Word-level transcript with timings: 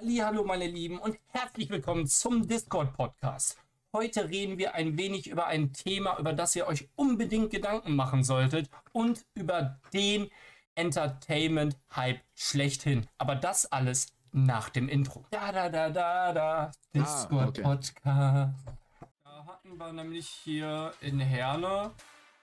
Hallo 0.00 0.44
meine 0.44 0.68
Lieben 0.68 1.00
und 1.00 1.18
herzlich 1.30 1.70
willkommen 1.70 2.06
zum 2.06 2.46
Discord 2.46 2.92
Podcast. 2.92 3.58
Heute 3.92 4.28
reden 4.28 4.56
wir 4.56 4.74
ein 4.76 4.96
wenig 4.96 5.26
über 5.26 5.46
ein 5.48 5.72
Thema, 5.72 6.16
über 6.20 6.32
das 6.32 6.54
ihr 6.54 6.68
euch 6.68 6.88
unbedingt 6.94 7.50
Gedanken 7.50 7.96
machen 7.96 8.22
solltet 8.22 8.70
und 8.92 9.26
über 9.34 9.80
den 9.92 10.30
Entertainment 10.76 11.76
Hype 11.96 12.20
schlechthin. 12.36 13.08
Aber 13.18 13.34
das 13.34 13.66
alles 13.72 14.14
nach 14.30 14.68
dem 14.68 14.88
Intro. 14.88 15.24
Da 15.30 15.50
da 15.50 15.68
da 15.68 15.90
da 15.90 16.32
da 16.32 16.70
Discord 16.94 17.42
ah, 17.42 17.48
okay. 17.48 17.62
Podcast. 17.62 18.54
Da 19.24 19.46
hatten 19.46 19.78
wir 19.78 19.92
nämlich 19.92 20.28
hier 20.28 20.92
in 21.00 21.18
Herne 21.18 21.90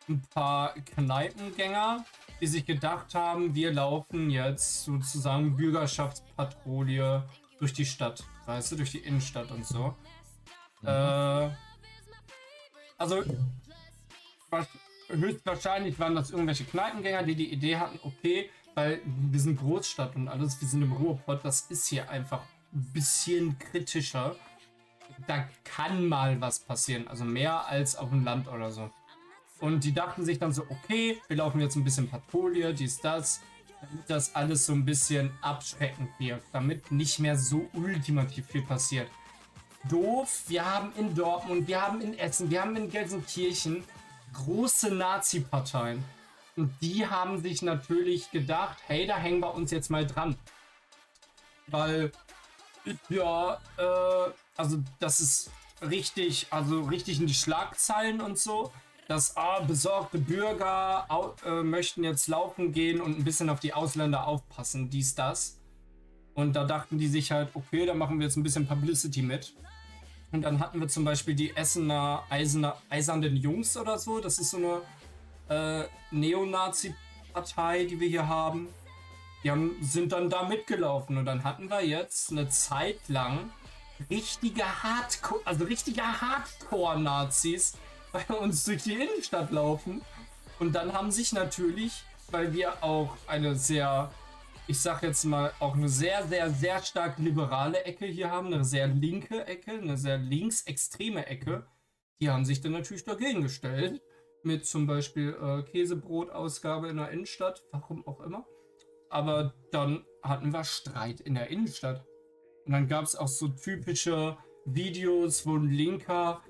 ein 0.09 0.21
paar 0.33 0.73
Kneipengänger, 0.73 2.03
die 2.41 2.47
sich 2.47 2.65
gedacht 2.65 3.15
haben, 3.15 3.55
wir 3.55 3.71
laufen 3.71 4.29
jetzt 4.29 4.83
sozusagen 4.83 5.55
Bürgerschaftspatrouille 5.55 7.23
durch 7.65 7.73
die 7.73 7.85
Stadt, 7.85 8.23
weißt 8.45 8.71
du, 8.71 8.75
durch 8.75 8.91
die 8.91 8.99
Innenstadt 8.99 9.49
und 9.49 9.65
so. 9.65 9.95
Mhm. 10.83 10.87
Äh, 10.87 11.49
also 12.95 13.23
höchstwahrscheinlich 15.07 15.97
waren 15.97 16.13
das 16.13 16.29
irgendwelche 16.29 16.63
Kneipengänger, 16.65 17.23
die 17.23 17.33
die 17.33 17.51
Idee 17.51 17.77
hatten, 17.77 17.99
okay, 18.03 18.51
weil 18.75 19.01
wir 19.05 19.39
sind 19.39 19.59
Großstadt 19.59 20.15
und 20.15 20.27
alles, 20.27 20.61
wir 20.61 20.67
sind 20.67 20.83
im 20.83 20.93
Ruhrpott, 20.93 21.43
das 21.43 21.61
ist 21.71 21.87
hier 21.87 22.07
einfach 22.07 22.43
ein 22.71 22.83
bisschen 22.93 23.57
kritischer. 23.57 24.35
Da 25.25 25.49
kann 25.63 26.07
mal 26.07 26.39
was 26.39 26.59
passieren, 26.59 27.07
also 27.07 27.23
mehr 27.23 27.65
als 27.65 27.95
auf 27.95 28.09
dem 28.09 28.23
Land 28.23 28.47
oder 28.47 28.69
so. 28.69 28.91
Und 29.59 29.83
die 29.83 29.93
dachten 29.93 30.23
sich 30.23 30.37
dann 30.37 30.51
so, 30.51 30.67
okay, 30.69 31.19
wir 31.27 31.37
laufen 31.37 31.59
jetzt 31.61 31.75
ein 31.75 31.83
bisschen 31.83 32.07
Patrouille, 32.09 32.75
dies, 32.75 32.99
das, 33.01 33.41
damit 33.85 34.09
das 34.09 34.35
alles 34.35 34.65
so 34.65 34.73
ein 34.73 34.85
bisschen 34.85 35.31
abschreckend 35.41 36.09
wirkt, 36.19 36.45
damit 36.51 36.91
nicht 36.91 37.19
mehr 37.19 37.37
so 37.37 37.67
ultimativ 37.73 38.47
viel 38.47 38.63
passiert. 38.63 39.09
Doof, 39.89 40.43
wir 40.47 40.65
haben 40.65 40.91
in 40.97 41.13
Dortmund, 41.13 41.67
wir 41.67 41.81
haben 41.81 42.01
in 42.01 42.17
Essen, 42.17 42.49
wir 42.49 42.61
haben 42.61 42.75
in 42.75 42.89
Gelsenkirchen 42.89 43.83
große 44.33 44.93
Nazi-Parteien. 44.93 46.03
Und 46.55 46.73
die 46.81 47.05
haben 47.05 47.41
sich 47.41 47.61
natürlich 47.61 48.31
gedacht, 48.31 48.77
hey, 48.87 49.05
da 49.05 49.17
hängen 49.17 49.41
wir 49.41 49.53
uns 49.53 49.71
jetzt 49.71 49.89
mal 49.89 50.07
dran. 50.07 50.37
Weil, 51.67 52.11
ja, 53.09 53.59
äh, 53.77 54.31
also 54.55 54.81
das 54.99 55.19
ist 55.19 55.51
richtig, 55.81 56.47
also 56.49 56.81
richtig 56.83 57.19
in 57.19 57.27
die 57.27 57.33
Schlagzeilen 57.33 58.21
und 58.21 58.39
so 58.39 58.71
dass 59.07 59.37
ah, 59.37 59.59
besorgte 59.59 60.17
Bürger 60.17 61.07
äh, 61.45 61.63
möchten 61.63 62.03
jetzt 62.03 62.27
laufen 62.27 62.71
gehen 62.71 63.01
und 63.01 63.19
ein 63.19 63.23
bisschen 63.23 63.49
auf 63.49 63.59
die 63.59 63.73
Ausländer 63.73 64.27
aufpassen, 64.27 64.89
dies, 64.89 65.15
das. 65.15 65.59
Und 66.33 66.55
da 66.55 66.65
dachten 66.65 66.97
die 66.97 67.07
sich 67.07 67.31
halt, 67.31 67.49
okay, 67.53 67.85
da 67.85 67.93
machen 67.93 68.19
wir 68.19 68.25
jetzt 68.25 68.35
ein 68.35 68.43
bisschen 68.43 68.67
Publicity 68.67 69.21
mit. 69.21 69.53
Und 70.31 70.41
dann 70.41 70.59
hatten 70.59 70.81
wir 70.81 70.87
zum 70.87 71.05
Beispiel 71.05 71.33
die 71.35 71.55
Essener 71.55 72.23
Eisener, 72.29 72.77
Eisernen 72.89 73.37
Jungs 73.37 73.77
oder 73.77 73.97
so. 73.97 74.19
Das 74.19 74.37
ist 74.37 74.51
so 74.51 74.57
eine 75.47 75.83
äh, 75.83 75.87
Neonazi-Partei, 76.11 77.85
die 77.85 77.99
wir 77.99 78.09
hier 78.09 78.27
haben. 78.27 78.67
Die 79.43 79.51
haben, 79.51 79.77
sind 79.81 80.11
dann 80.11 80.29
da 80.29 80.43
mitgelaufen 80.43 81.17
und 81.17 81.25
dann 81.25 81.43
hatten 81.43 81.69
wir 81.69 81.85
jetzt 81.85 82.31
eine 82.31 82.49
Zeit 82.49 82.99
lang 83.07 83.51
richtige 84.09 84.63
Hardcore, 84.63 85.41
also 85.45 85.65
richtige 85.65 86.01
Hardcore-Nazis, 86.01 87.73
bei 88.15 88.35
uns 88.35 88.63
durch 88.65 88.83
die 88.83 88.93
Innenstadt 88.93 89.51
laufen. 89.51 90.01
Und 90.59 90.73
dann 90.73 90.93
haben 90.93 91.11
sich 91.11 91.33
natürlich, 91.33 92.03
weil 92.31 92.53
wir 92.53 92.83
auch 92.83 93.17
eine 93.27 93.55
sehr, 93.55 94.11
ich 94.67 94.79
sag 94.79 95.03
jetzt 95.03 95.25
mal, 95.25 95.51
auch 95.59 95.75
eine 95.75 95.89
sehr, 95.89 96.25
sehr, 96.27 96.49
sehr 96.49 96.81
stark 96.81 97.17
liberale 97.19 97.83
Ecke 97.83 98.05
hier 98.05 98.31
haben, 98.31 98.47
eine 98.47 98.63
sehr 98.63 98.87
linke 98.87 99.45
Ecke, 99.45 99.71
eine 99.71 99.97
sehr 99.97 100.17
linksextreme 100.17 101.25
Ecke, 101.25 101.65
die 102.21 102.29
haben 102.29 102.45
sich 102.45 102.61
dann 102.61 102.71
natürlich 102.71 103.03
dagegen 103.03 103.41
gestellt. 103.41 104.01
Mit 104.43 104.65
zum 104.65 104.85
Beispiel 104.85 105.35
äh, 105.41 105.63
Käsebrotausgabe 105.63 106.87
in 106.87 106.97
der 106.97 107.09
Innenstadt, 107.09 107.63
warum 107.71 108.07
auch 108.07 108.21
immer. 108.21 108.45
Aber 109.09 109.53
dann 109.71 110.05
hatten 110.21 110.53
wir 110.53 110.63
Streit 110.63 111.19
in 111.19 111.33
der 111.35 111.49
Innenstadt. 111.49 112.05
Und 112.65 112.73
dann 112.73 112.87
gab 112.87 113.05
es 113.05 113.15
auch 113.15 113.27
so 113.27 113.47
typische 113.47 114.37
Videos, 114.65 115.45
wo 115.47 115.55
ein 115.55 115.69
Linker 115.69 116.41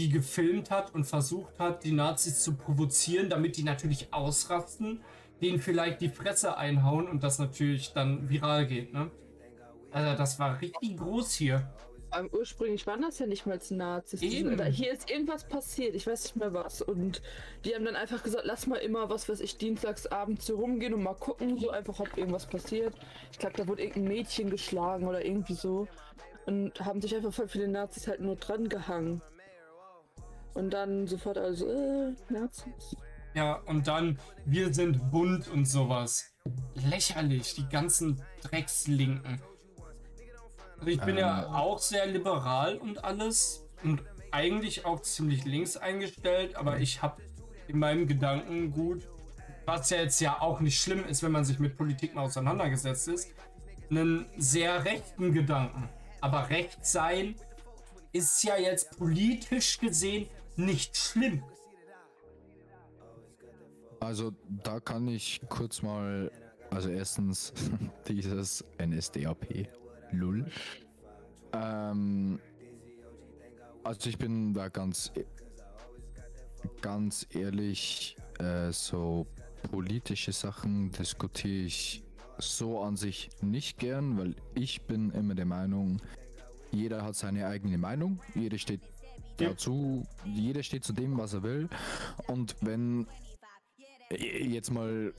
die 0.00 0.08
gefilmt 0.08 0.70
hat 0.70 0.94
und 0.94 1.04
versucht 1.04 1.58
hat, 1.58 1.84
die 1.84 1.92
Nazis 1.92 2.42
zu 2.42 2.54
provozieren, 2.54 3.28
damit 3.28 3.58
die 3.58 3.62
natürlich 3.62 4.12
ausrasten, 4.14 5.02
denen 5.42 5.60
vielleicht 5.60 6.00
die 6.00 6.08
Fresse 6.08 6.56
einhauen 6.56 7.06
und 7.06 7.22
das 7.22 7.38
natürlich 7.38 7.92
dann 7.92 8.30
viral 8.30 8.66
geht, 8.66 8.92
ne? 8.94 9.10
Also 9.92 10.16
das 10.16 10.38
war 10.38 10.60
richtig 10.60 10.96
groß 10.96 11.32
hier. 11.34 11.70
Um, 12.18 12.28
ursprünglich 12.32 12.86
waren 12.86 13.02
das 13.02 13.18
ja 13.18 13.26
nicht 13.26 13.46
mal 13.46 13.60
Nazis. 13.70 14.22
Eben. 14.22 14.56
Da, 14.56 14.64
hier 14.64 14.92
ist 14.92 15.10
irgendwas 15.10 15.44
passiert, 15.44 15.94
ich 15.94 16.06
weiß 16.06 16.24
nicht 16.24 16.36
mehr 16.36 16.52
was. 16.52 16.82
Und 16.82 17.22
die 17.64 17.74
haben 17.74 17.84
dann 17.84 17.94
einfach 17.94 18.22
gesagt, 18.22 18.44
lass 18.46 18.66
mal 18.66 18.76
immer, 18.76 19.10
was 19.10 19.28
weiß 19.28 19.40
ich, 19.40 19.58
dienstagsabends 19.58 20.46
so 20.46 20.56
rumgehen 20.56 20.94
und 20.94 21.02
mal 21.02 21.14
gucken, 21.14 21.58
so 21.58 21.70
einfach, 21.70 22.00
ob 22.00 22.16
irgendwas 22.16 22.46
passiert. 22.46 22.94
Ich 23.30 23.38
glaube, 23.38 23.56
da 23.56 23.68
wurde 23.68 23.82
irgendein 23.82 24.14
Mädchen 24.14 24.50
geschlagen 24.50 25.06
oder 25.06 25.24
irgendwie 25.24 25.54
so. 25.54 25.86
Und 26.46 26.80
haben 26.80 27.00
sich 27.00 27.14
einfach 27.14 27.32
voll 27.32 27.48
viele 27.48 27.68
Nazis 27.68 28.08
halt 28.08 28.20
nur 28.20 28.36
dran 28.36 28.68
gehangen. 28.68 29.22
Und 30.54 30.70
dann 30.70 31.06
sofort 31.06 31.38
also, 31.38 31.68
äh, 31.68 32.14
Nazis. 32.28 32.96
Ja, 33.34 33.54
und 33.66 33.86
dann, 33.86 34.18
wir 34.44 34.74
sind 34.74 35.10
bunt 35.10 35.48
und 35.48 35.64
sowas. 35.64 36.32
Lächerlich, 36.74 37.54
die 37.54 37.68
ganzen 37.68 38.22
Dreckslinken. 38.42 39.40
Also 40.78 40.90
ich 40.90 41.00
bin 41.00 41.10
ähm. 41.10 41.18
ja 41.18 41.46
auch 41.52 41.78
sehr 41.78 42.06
liberal 42.06 42.76
und 42.78 43.04
alles 43.04 43.68
und 43.84 44.02
eigentlich 44.32 44.84
auch 44.84 45.00
ziemlich 45.02 45.44
links 45.44 45.76
eingestellt, 45.76 46.56
aber 46.56 46.80
ich 46.80 47.02
habe 47.02 47.22
in 47.68 47.78
meinem 47.78 48.06
Gedankengut, 48.06 49.08
was 49.66 49.90
ja 49.90 49.98
jetzt 49.98 50.20
ja 50.20 50.40
auch 50.40 50.60
nicht 50.60 50.80
schlimm 50.80 51.04
ist, 51.04 51.22
wenn 51.22 51.32
man 51.32 51.44
sich 51.44 51.58
mit 51.58 51.76
Politik 51.76 52.14
mal 52.14 52.22
auseinandergesetzt 52.22 53.08
ist, 53.08 53.30
einen 53.90 54.26
sehr 54.36 54.84
rechten 54.84 55.32
Gedanken. 55.32 55.88
Aber 56.20 56.48
recht 56.50 56.84
sein 56.84 57.34
ist 58.12 58.42
ja 58.42 58.56
jetzt 58.56 58.98
politisch 58.98 59.78
gesehen 59.78 60.28
nicht 60.64 60.96
schlimm. 60.96 61.42
Also 64.00 64.32
da 64.64 64.80
kann 64.80 65.08
ich 65.08 65.40
kurz 65.48 65.82
mal, 65.82 66.30
also 66.70 66.88
erstens 66.88 67.52
dieses 68.08 68.64
NSDAP, 68.78 69.68
lull. 70.12 70.46
Ähm, 71.52 72.40
also 73.84 74.08
ich 74.08 74.18
bin 74.18 74.54
da 74.54 74.68
ganz, 74.68 75.12
ganz 76.80 77.26
ehrlich, 77.30 78.16
äh, 78.38 78.72
so 78.72 79.26
politische 79.70 80.32
Sachen 80.32 80.90
diskutiere 80.92 81.66
ich 81.66 82.02
so 82.38 82.80
an 82.80 82.96
sich 82.96 83.28
nicht 83.42 83.78
gern, 83.78 84.16
weil 84.18 84.34
ich 84.54 84.82
bin 84.82 85.10
immer 85.10 85.34
der 85.34 85.44
Meinung, 85.44 86.00
jeder 86.72 87.02
hat 87.02 87.16
seine 87.16 87.46
eigene 87.46 87.76
Meinung, 87.76 88.20
jeder 88.34 88.56
steht 88.56 88.80
dazu, 89.40 90.06
jeder 90.24 90.62
steht 90.62 90.84
zu 90.84 90.92
dem, 90.92 91.18
was 91.18 91.34
er 91.34 91.42
will. 91.42 91.68
Und 92.26 92.56
wenn 92.60 93.06
jetzt 94.18 94.70
mal 94.70 95.12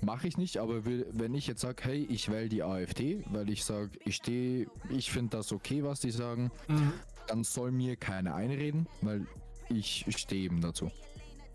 mache 0.00 0.28
ich 0.28 0.36
nicht, 0.36 0.58
aber 0.58 0.84
wenn 0.84 1.34
ich 1.34 1.46
jetzt 1.46 1.60
sage, 1.60 1.82
hey, 1.84 2.06
ich 2.08 2.30
wähle 2.30 2.48
die 2.48 2.62
AfD, 2.62 3.24
weil 3.30 3.48
ich 3.50 3.64
sage, 3.64 3.90
ich 4.04 4.16
stehe, 4.16 4.66
ich 4.90 5.10
finde 5.10 5.36
das 5.36 5.52
okay, 5.52 5.82
was 5.82 6.00
die 6.00 6.10
sagen, 6.10 6.50
mhm. 6.68 6.92
dann 7.26 7.44
soll 7.44 7.72
mir 7.72 7.96
keiner 7.96 8.34
einreden, 8.34 8.86
weil 9.00 9.26
ich 9.68 10.04
stehe 10.16 10.44
eben 10.44 10.60
dazu. 10.60 10.90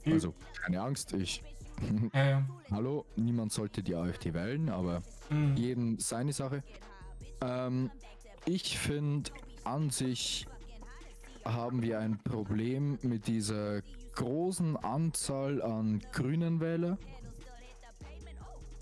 Mhm. 0.05 0.13
Also 0.13 0.33
keine 0.61 0.81
Angst, 0.81 1.13
ich. 1.13 1.43
Ja, 2.13 2.25
ja. 2.25 2.49
Hallo, 2.71 3.05
niemand 3.15 3.51
sollte 3.51 3.81
die 3.81 3.95
AfD 3.95 4.33
wählen, 4.33 4.69
aber 4.69 5.01
mhm. 5.29 5.55
jedem 5.55 5.99
seine 5.99 6.33
Sache. 6.33 6.63
Ähm, 7.41 7.91
ich 8.45 8.77
finde 8.77 9.31
an 9.63 9.89
sich 9.89 10.47
haben 11.45 11.81
wir 11.81 11.99
ein 11.99 12.17
Problem 12.19 12.97
mit 13.01 13.27
dieser 13.27 13.81
großen 14.15 14.77
Anzahl 14.77 15.61
an 15.61 16.01
grünen 16.11 16.59
Wähler, 16.59 16.97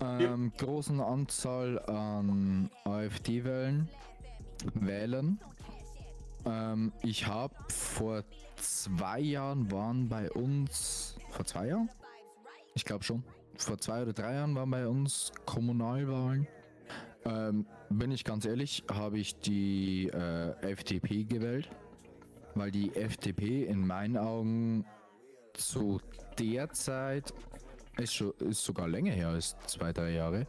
ähm, 0.00 0.52
ja. 0.58 0.64
großen 0.64 1.00
Anzahl 1.00 1.78
an 1.88 2.70
AfD-Wählen, 2.84 3.88
Wählern. 4.74 5.38
Ähm, 6.44 6.92
ich 7.02 7.26
habe 7.26 7.54
vor 7.68 8.24
zwei 8.56 9.20
Jahren 9.20 9.70
waren 9.70 10.08
bei 10.08 10.30
uns, 10.32 11.16
vor 11.30 11.44
zwei 11.44 11.68
Jahren? 11.68 11.88
Ich 12.74 12.84
glaube 12.84 13.04
schon. 13.04 13.22
Vor 13.56 13.78
zwei 13.78 14.02
oder 14.02 14.12
drei 14.12 14.34
Jahren 14.34 14.54
waren 14.54 14.70
bei 14.70 14.88
uns 14.88 15.30
Kommunalwahlen. 15.44 16.48
Ähm, 17.24 17.66
bin 17.90 18.10
ich 18.10 18.24
ganz 18.24 18.44
ehrlich, 18.44 18.82
habe 18.90 19.18
ich 19.18 19.38
die 19.38 20.08
äh, 20.08 20.52
FDP 20.62 21.24
gewählt 21.24 21.68
weil 22.54 22.70
die 22.70 22.94
FDP 22.94 23.64
in 23.64 23.86
meinen 23.86 24.16
Augen 24.16 24.84
zu 25.54 26.00
der 26.38 26.70
Zeit, 26.70 27.32
ist, 27.98 28.14
schon, 28.14 28.32
ist 28.38 28.64
sogar 28.64 28.88
länger 28.88 29.12
her 29.12 29.28
als 29.28 29.56
zwei, 29.66 29.92
drei 29.92 30.12
Jahre, 30.12 30.46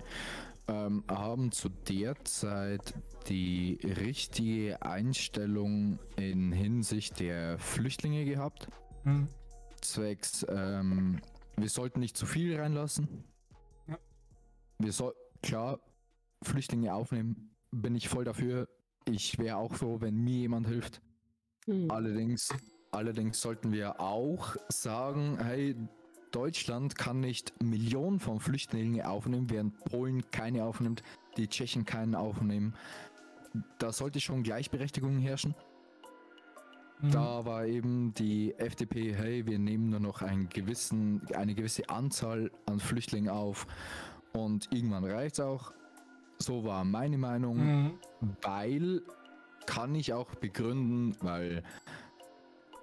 ähm, 0.67 1.03
haben 1.09 1.51
zu 1.51 1.69
der 1.69 2.23
Zeit 2.23 2.93
die 3.27 3.79
richtige 3.83 4.81
Einstellung 4.81 5.99
in 6.15 6.51
Hinsicht 6.51 7.19
der 7.19 7.57
Flüchtlinge 7.59 8.25
gehabt. 8.25 8.67
Hm. 9.03 9.27
Zwecks, 9.81 10.45
ähm, 10.49 11.19
wir 11.57 11.69
sollten 11.69 11.99
nicht 11.99 12.15
zu 12.15 12.25
viel 12.25 12.57
reinlassen. 12.57 13.25
Ja. 13.87 13.97
Wir 14.79 14.93
soll, 14.93 15.13
klar, 15.41 15.79
Flüchtlinge 16.41 16.93
aufnehmen, 16.93 17.55
bin 17.71 17.95
ich 17.95 18.07
voll 18.07 18.23
dafür. 18.23 18.69
Ich 19.05 19.37
wäre 19.37 19.57
auch 19.57 19.73
froh, 19.73 19.99
wenn 19.99 20.15
mir 20.15 20.39
jemand 20.39 20.67
hilft. 20.67 21.01
Hm. 21.65 21.89
Allerdings, 21.89 22.49
allerdings 22.91 23.41
sollten 23.41 23.71
wir 23.71 23.99
auch 23.99 24.55
sagen, 24.69 25.37
hey, 25.41 25.75
Deutschland 26.31 26.97
kann 26.97 27.19
nicht 27.19 27.53
Millionen 27.61 28.19
von 28.19 28.39
Flüchtlingen 28.39 29.01
aufnehmen, 29.05 29.49
während 29.49 29.77
Polen 29.85 30.29
keine 30.31 30.63
aufnimmt, 30.63 31.03
die 31.37 31.47
Tschechen 31.47 31.85
keinen 31.85 32.15
aufnehmen. 32.15 32.75
Da 33.77 33.91
sollte 33.91 34.19
schon 34.19 34.41
Gleichberechtigung 34.41 35.19
herrschen. 35.19 35.53
Mhm. 37.01 37.11
Da 37.11 37.45
war 37.45 37.65
eben 37.65 38.13
die 38.15 38.55
FDP, 38.55 39.13
hey, 39.13 39.45
wir 39.45 39.59
nehmen 39.59 39.89
nur 39.89 39.99
noch 39.99 40.21
einen 40.23 40.49
gewissen, 40.49 41.21
eine 41.35 41.53
gewisse 41.53 41.87
Anzahl 41.89 42.49
an 42.65 42.79
Flüchtlingen 42.79 43.29
auf 43.29 43.67
und 44.33 44.69
irgendwann 44.71 45.03
reicht's 45.03 45.39
auch. 45.39 45.71
So 46.39 46.63
war 46.63 46.83
meine 46.83 47.17
Meinung, 47.19 47.57
Mhm. 47.57 47.99
weil 48.41 49.03
kann 49.65 49.95
ich 49.95 50.13
auch 50.13 50.33
begründen, 50.35 51.15
weil 51.21 51.63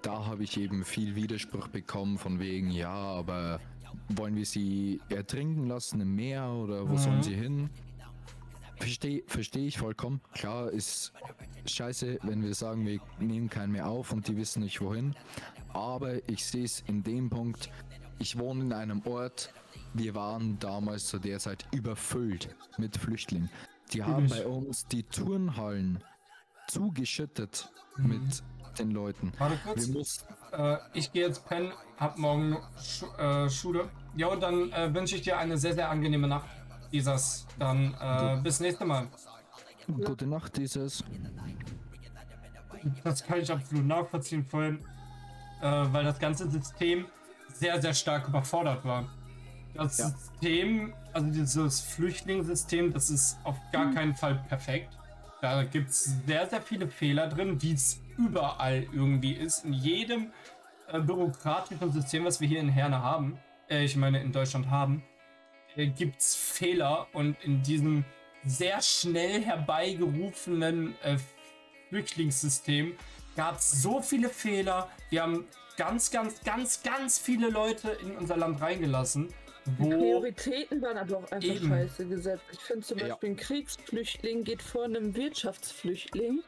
da 0.01 0.25
habe 0.25 0.43
ich 0.43 0.57
eben 0.57 0.83
viel 0.83 1.15
Widerspruch 1.15 1.67
bekommen 1.67 2.17
von 2.17 2.39
wegen, 2.39 2.71
ja, 2.71 2.89
aber 2.91 3.59
wollen 4.09 4.35
wir 4.35 4.45
sie 4.45 4.99
ertrinken 5.09 5.67
lassen 5.67 6.01
im 6.01 6.15
Meer 6.15 6.49
oder 6.49 6.87
wo 6.89 6.93
Mhm. 6.93 6.97
sollen 6.97 7.23
sie 7.23 7.35
hin? 7.35 7.69
Verstehe 8.77 9.21
versteh 9.27 9.67
ich 9.67 9.77
vollkommen. 9.77 10.21
Klar 10.33 10.71
ist 10.71 11.13
scheiße, 11.67 12.17
wenn 12.23 12.41
wir 12.41 12.55
sagen, 12.55 12.85
wir 12.87 12.99
nehmen 13.19 13.47
keinen 13.47 13.73
mehr 13.73 13.87
auf 13.87 14.11
und 14.11 14.27
die 14.27 14.35
wissen 14.37 14.63
nicht 14.63 14.81
wohin. 14.81 15.15
Aber 15.73 16.27
ich 16.27 16.43
sehe 16.43 16.63
es 16.63 16.81
in 16.87 17.03
dem 17.03 17.29
Punkt, 17.29 17.69
ich 18.17 18.39
wohne 18.39 18.61
in 18.63 18.73
einem 18.73 19.01
Ort, 19.05 19.53
wir 19.93 20.15
waren 20.15 20.57
damals 20.57 21.05
zu 21.05 21.19
der 21.19 21.37
Zeit 21.39 21.65
überfüllt 21.71 22.55
mit 22.79 22.97
Flüchtlingen. 22.97 23.51
Die 23.93 24.03
haben 24.03 24.27
bei 24.29 24.47
uns 24.47 24.87
die 24.87 25.03
Turnhallen 25.03 25.99
zugeschüttet 26.67 27.69
Mhm. 27.97 28.07
mit 28.09 28.43
den 28.79 28.91
Leuten. 28.91 29.31
Warte 29.37 29.57
kurz. 29.65 29.87
Wir 29.87 30.01
Äh, 30.57 30.77
ich 30.93 31.11
gehe 31.11 31.27
jetzt 31.27 31.45
pennen, 31.47 31.71
hab 31.97 32.17
morgen 32.17 32.57
Schu 32.81 33.05
äh, 33.17 33.49
Schule. 33.49 33.89
Jo, 34.15 34.35
dann 34.35 34.71
äh, 34.71 34.93
wünsche 34.93 35.15
ich 35.15 35.21
dir 35.21 35.37
eine 35.37 35.57
sehr, 35.57 35.73
sehr 35.73 35.89
angenehme 35.89 36.27
Nacht, 36.27 36.49
Isas. 36.91 37.45
Dann 37.59 37.93
äh, 37.99 38.39
bis 38.41 38.59
nächste 38.59 38.85
Mal. 38.85 39.07
Gute 39.87 40.25
Nacht, 40.27 40.55
dieses. 40.57 41.03
Das 43.03 43.23
kann 43.23 43.39
ich 43.39 43.51
absolut 43.51 43.85
nachvollziehen 43.85 44.43
vorhin, 44.45 44.79
äh, 45.61 45.65
weil 45.65 46.03
das 46.03 46.17
ganze 46.19 46.49
System 46.49 47.05
sehr, 47.53 47.81
sehr 47.81 47.93
stark 47.93 48.27
überfordert 48.27 48.83
war. 48.85 49.05
Das 49.73 49.97
Ja. 49.99 50.09
System, 50.09 50.93
also 51.13 51.27
dieses 51.29 51.79
Flüchtlingssystem, 51.81 52.91
das 52.91 53.09
ist 53.09 53.37
auf 53.43 53.57
gar 53.71 53.91
keinen 53.93 54.15
Fall 54.15 54.43
perfekt. 54.49 54.97
Da 55.41 55.63
gibt 55.63 55.89
es 55.89 56.17
sehr, 56.27 56.47
sehr 56.47 56.61
viele 56.61 56.87
Fehler 56.87 57.27
drin, 57.27 57.61
wie 57.61 57.73
es 57.73 57.99
überall 58.17 58.85
irgendwie 58.93 59.33
ist. 59.33 59.65
In 59.65 59.73
jedem 59.73 60.31
äh, 60.87 60.99
bürokratischen 60.99 61.91
System, 61.91 62.25
was 62.25 62.39
wir 62.39 62.47
hier 62.47 62.59
in 62.59 62.69
Herne 62.69 63.01
haben, 63.01 63.39
äh, 63.67 63.83
ich 63.83 63.95
meine 63.95 64.21
in 64.21 64.31
Deutschland 64.31 64.69
haben, 64.69 65.03
äh, 65.75 65.87
gibt 65.87 66.21
es 66.21 66.35
Fehler 66.35 67.07
und 67.13 67.35
in 67.43 67.63
diesem 67.63 68.05
sehr 68.43 68.81
schnell 68.81 69.41
herbeigerufenen 69.41 70.95
äh, 71.01 71.17
Flüchtlingssystem 71.89 72.93
gab 73.35 73.57
es 73.57 73.81
so 73.81 74.01
viele 74.01 74.29
Fehler. 74.29 74.89
Wir 75.09 75.23
haben 75.23 75.47
ganz, 75.77 76.11
ganz, 76.11 76.41
ganz, 76.43 76.83
ganz 76.83 77.17
viele 77.17 77.49
Leute 77.49 77.89
in 78.03 78.15
unser 78.15 78.37
Land 78.37 78.61
reingelassen, 78.61 79.33
Die 79.65 79.83
wo 79.83 79.89
Prioritäten 79.89 80.81
waren 80.81 80.97
aber 80.97 81.17
auch 81.17 81.31
einfach 81.31 81.55
Eben. 81.55 81.67
scheiße 81.67 82.05
gesetzt. 82.05 82.43
Ich 82.51 82.59
finde 82.59 82.85
zum 82.85 82.97
Ja. 82.97 83.07
Beispiel, 83.09 83.29
ein 83.29 83.37
Kriegsflüchtling 83.37 84.43
geht 84.43 84.61
vor 84.61 84.85
einem 84.85 85.15
Wirtschaftsflüchtling. 85.15 86.41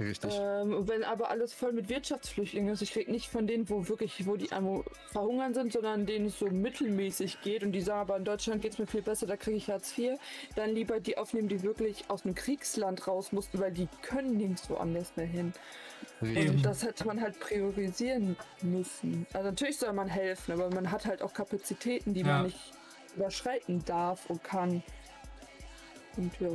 Richtig. 0.00 0.32
Ähm, 0.34 0.88
wenn 0.88 1.04
aber 1.04 1.30
alles 1.30 1.52
voll 1.52 1.72
mit 1.72 1.90
Wirtschaftsflüchtlingen 1.90 2.72
ist, 2.72 2.80
ich 2.80 2.96
rede 2.96 3.10
nicht 3.12 3.28
von 3.28 3.46
denen, 3.46 3.68
wo 3.68 3.86
wirklich, 3.86 4.26
wo 4.26 4.36
die 4.36 4.50
am 4.50 4.82
verhungern 5.12 5.52
sind, 5.52 5.74
sondern 5.74 6.06
denen 6.06 6.26
es 6.26 6.38
so 6.38 6.46
mittelmäßig 6.46 7.42
geht 7.42 7.62
und 7.62 7.72
die 7.72 7.82
sagen, 7.82 8.00
aber 8.00 8.16
in 8.16 8.24
Deutschland 8.24 8.62
geht 8.62 8.72
es 8.72 8.78
mir 8.78 8.86
viel 8.86 9.02
besser, 9.02 9.26
da 9.26 9.36
kriege 9.36 9.58
ich 9.58 9.68
Hartz 9.68 9.96
IV, 9.98 10.18
dann 10.56 10.70
lieber 10.70 11.00
die 11.00 11.18
aufnehmen, 11.18 11.48
die 11.48 11.62
wirklich 11.62 12.04
aus 12.08 12.24
einem 12.24 12.34
Kriegsland 12.34 13.06
raus 13.06 13.30
mussten, 13.32 13.58
weil 13.60 13.72
die 13.72 13.88
können 14.00 14.38
nirgendwo 14.38 14.76
anders 14.76 15.12
mehr 15.16 15.26
hin. 15.26 15.52
Und 16.20 16.62
das 16.62 16.82
hätte 16.82 17.06
man 17.06 17.20
halt 17.20 17.38
priorisieren 17.40 18.36
müssen. 18.62 19.26
Also 19.32 19.48
natürlich 19.48 19.78
soll 19.78 19.92
man 19.94 20.08
helfen, 20.08 20.52
aber 20.52 20.68
man 20.74 20.90
hat 20.90 21.06
halt 21.06 21.22
auch 21.22 21.32
Kapazitäten, 21.32 22.12
die 22.14 22.20
Ja. 22.20 22.26
man 22.26 22.42
nicht 22.44 22.58
überschreiten 23.16 23.82
darf 23.84 24.28
und 24.28 24.44
kann. 24.44 24.82
Und 26.16 26.32
ja. 26.40 26.48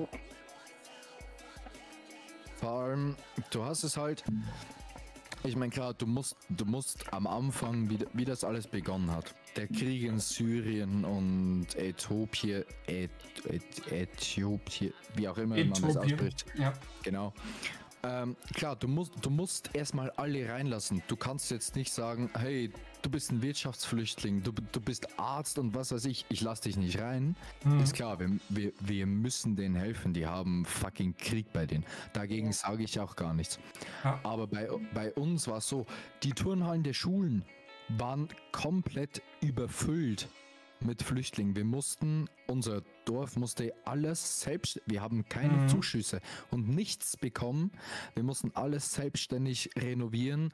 Vor 2.57 2.69
allem, 2.69 3.15
du 3.51 3.63
hast 3.63 3.83
es 3.83 3.97
halt. 3.97 4.23
Ich 5.43 5.55
meine, 5.55 5.69
klar, 5.71 5.93
du 5.93 6.07
musst, 6.07 6.35
du 6.49 6.65
musst 6.65 7.11
am 7.13 7.27
Anfang, 7.27 7.87
wie, 7.89 7.99
wie 8.13 8.25
das 8.25 8.43
alles 8.43 8.65
begonnen 8.67 9.11
hat. 9.11 9.35
Der 9.55 9.67
Krieg 9.67 10.03
in 10.03 10.19
Syrien 10.19 11.05
und 11.05 11.67
Äthiopien, 11.75 12.63
Ät, 12.87 13.11
Ät, 13.47 13.91
Äthiopien, 13.91 14.93
wie 15.15 15.27
auch 15.27 15.37
immer 15.37 15.55
man 15.55 15.69
das 15.69 15.79
Äthiopien. 15.81 15.99
ausspricht. 16.13 16.45
Ja, 16.55 16.73
Genau. 17.03 17.31
Ähm, 18.05 18.35
klar, 18.53 18.75
du 18.75 18.87
musst, 18.87 19.13
du 19.21 19.29
musst 19.29 19.71
erstmal 19.73 20.11
alle 20.11 20.47
reinlassen. 20.47 21.01
Du 21.07 21.15
kannst 21.15 21.49
jetzt 21.49 21.75
nicht 21.75 21.91
sagen, 21.91 22.29
hey, 22.37 22.71
du 23.01 23.09
bist 23.09 23.31
ein 23.31 23.41
Wirtschaftsflüchtling, 23.41 24.43
du, 24.43 24.51
du 24.51 24.79
bist 24.79 25.19
Arzt 25.19 25.57
und 25.57 25.73
was 25.73 25.91
weiß 25.91 26.05
ich, 26.05 26.25
ich 26.29 26.41
lass 26.41 26.61
dich 26.61 26.77
nicht 26.77 26.99
rein. 26.99 27.35
Mhm. 27.63 27.79
Ist 27.79 27.93
klar, 27.93 28.19
wir, 28.19 28.29
wir, 28.49 28.73
wir 28.79 29.07
müssen 29.07 29.55
denen 29.55 29.75
helfen, 29.75 30.13
die 30.13 30.27
haben 30.27 30.65
fucking 30.65 31.15
Krieg 31.17 31.51
bei 31.51 31.65
denen. 31.65 31.85
Dagegen 32.13 32.51
sage 32.51 32.83
ich 32.83 32.99
auch 32.99 33.15
gar 33.15 33.33
nichts. 33.33 33.59
Ja. 34.03 34.19
Aber 34.23 34.45
bei, 34.45 34.69
bei 34.93 35.11
uns 35.13 35.47
war 35.47 35.57
es 35.57 35.67
so, 35.67 35.85
die 36.21 36.33
Turnhallen 36.33 36.83
der 36.83 36.93
Schulen 36.93 37.43
waren 37.89 38.27
komplett 38.51 39.21
überfüllt 39.41 40.27
mit 40.85 41.03
Flüchtlingen. 41.03 41.55
Wir 41.55 41.65
mussten, 41.65 42.29
unser 42.47 42.81
Dorf 43.05 43.35
musste 43.35 43.73
alles 43.85 44.41
selbst, 44.41 44.81
wir 44.85 45.01
haben 45.01 45.27
keine 45.29 45.53
Mhm. 45.53 45.67
Zuschüsse 45.69 46.21
und 46.51 46.69
nichts 46.69 47.17
bekommen. 47.17 47.71
Wir 48.13 48.23
mussten 48.23 48.51
alles 48.55 48.93
selbstständig 48.93 49.69
renovieren, 49.77 50.53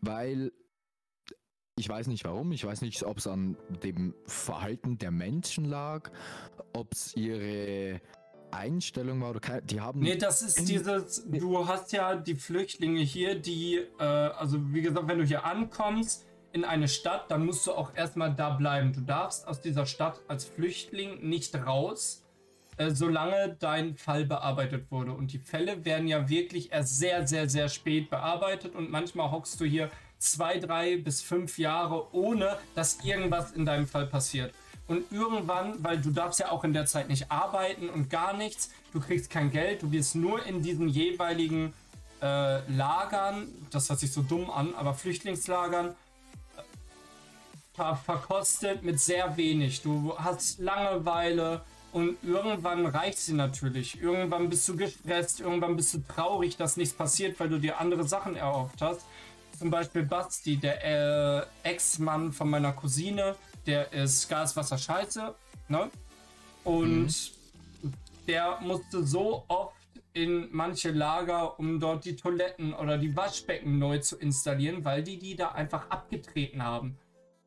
weil 0.00 0.52
ich 1.76 1.88
weiß 1.88 2.08
nicht 2.08 2.24
warum, 2.24 2.52
ich 2.52 2.64
weiß 2.64 2.82
nicht, 2.82 3.02
ob 3.04 3.18
es 3.18 3.26
an 3.26 3.56
dem 3.82 4.14
Verhalten 4.26 4.98
der 4.98 5.10
Menschen 5.10 5.64
lag, 5.64 6.10
ob 6.74 6.92
es 6.92 7.16
ihre 7.16 8.00
Einstellung 8.50 9.20
war 9.20 9.30
oder 9.30 9.40
keine, 9.40 9.62
die 9.62 9.80
haben 9.80 10.00
Nee, 10.00 10.16
das 10.16 10.42
ist 10.42 10.68
dieses, 10.68 11.24
du 11.24 11.66
hast 11.68 11.92
ja 11.92 12.16
die 12.16 12.34
Flüchtlinge 12.34 13.00
hier, 13.00 13.38
die, 13.38 13.76
äh, 13.98 14.02
also 14.02 14.58
wie 14.74 14.82
gesagt, 14.82 15.06
wenn 15.08 15.18
du 15.18 15.24
hier 15.24 15.44
ankommst 15.44 16.26
in 16.52 16.64
eine 16.64 16.88
Stadt, 16.88 17.30
dann 17.30 17.46
musst 17.46 17.66
du 17.66 17.72
auch 17.72 17.94
erstmal 17.94 18.34
da 18.34 18.50
bleiben. 18.50 18.92
Du 18.92 19.00
darfst 19.00 19.46
aus 19.46 19.60
dieser 19.60 19.86
Stadt 19.86 20.20
als 20.28 20.44
Flüchtling 20.44 21.28
nicht 21.28 21.54
raus, 21.54 22.24
äh, 22.76 22.90
solange 22.90 23.56
dein 23.58 23.96
Fall 23.96 24.24
bearbeitet 24.24 24.90
wurde. 24.90 25.12
Und 25.12 25.32
die 25.32 25.38
Fälle 25.38 25.84
werden 25.84 26.08
ja 26.08 26.28
wirklich 26.28 26.72
erst 26.72 26.98
sehr, 26.98 27.26
sehr, 27.26 27.48
sehr 27.48 27.68
spät 27.68 28.10
bearbeitet 28.10 28.74
und 28.74 28.90
manchmal 28.90 29.30
hockst 29.30 29.60
du 29.60 29.64
hier 29.64 29.90
zwei, 30.18 30.58
drei 30.58 30.96
bis 30.96 31.22
fünf 31.22 31.58
Jahre, 31.58 32.14
ohne 32.14 32.58
dass 32.74 33.04
irgendwas 33.04 33.52
in 33.52 33.64
deinem 33.64 33.86
Fall 33.86 34.06
passiert. 34.06 34.52
Und 34.86 35.12
irgendwann, 35.12 35.82
weil 35.84 36.00
du 36.00 36.10
darfst 36.10 36.40
ja 36.40 36.50
auch 36.50 36.64
in 36.64 36.72
der 36.72 36.84
Zeit 36.84 37.08
nicht 37.08 37.30
arbeiten 37.30 37.88
und 37.88 38.10
gar 38.10 38.36
nichts, 38.36 38.70
du 38.92 39.00
kriegst 39.00 39.30
kein 39.30 39.50
Geld, 39.50 39.82
du 39.82 39.92
wirst 39.92 40.16
nur 40.16 40.44
in 40.46 40.62
diesen 40.62 40.88
jeweiligen 40.88 41.72
äh, 42.20 42.68
Lagern, 42.72 43.46
das 43.70 43.88
hört 43.88 44.00
sich 44.00 44.12
so 44.12 44.22
dumm 44.22 44.50
an, 44.50 44.74
aber 44.74 44.94
Flüchtlingslagern, 44.94 45.94
ver 47.80 47.96
verkostet 47.96 48.82
mit 48.82 49.00
sehr 49.00 49.36
wenig. 49.36 49.82
Du 49.82 50.14
hast 50.18 50.58
Langeweile 50.58 51.62
und 51.92 52.16
irgendwann 52.22 52.86
reicht 52.86 53.18
sie 53.18 53.32
natürlich. 53.32 54.00
Irgendwann 54.00 54.48
bist 54.50 54.68
du 54.68 54.76
gestresst, 54.76 55.40
irgendwann 55.40 55.76
bist 55.76 55.94
du 55.94 55.98
traurig, 56.06 56.56
dass 56.56 56.76
nichts 56.76 56.94
passiert, 56.94 57.40
weil 57.40 57.48
du 57.48 57.58
dir 57.58 57.80
andere 57.80 58.06
Sachen 58.06 58.36
erhofft 58.36 58.82
hast. 58.82 59.02
Zum 59.58 59.70
Beispiel 59.70 60.04
Basti, 60.04 60.56
der 60.56 60.84
äh, 60.84 61.46
Ex-Mann 61.62 62.32
von 62.32 62.48
meiner 62.50 62.72
Cousine, 62.72 63.34
der 63.66 63.92
ist 63.92 64.28
Gas, 64.28 64.56
Wasser, 64.56 64.78
Scheiße, 64.78 65.34
ne? 65.68 65.90
Und 66.64 67.32
der 68.26 68.58
musste 68.60 69.04
so 69.04 69.44
oft 69.48 69.74
in 70.12 70.48
manche 70.52 70.90
Lager, 70.90 71.58
um 71.58 71.80
dort 71.80 72.04
die 72.04 72.16
Toiletten 72.16 72.74
oder 72.74 72.98
die 72.98 73.14
Waschbecken 73.16 73.78
neu 73.78 73.98
zu 73.98 74.16
installieren, 74.16 74.84
weil 74.84 75.02
die 75.02 75.18
die 75.18 75.36
da 75.36 75.52
einfach 75.52 75.88
abgetreten 75.90 76.62
haben. 76.62 76.96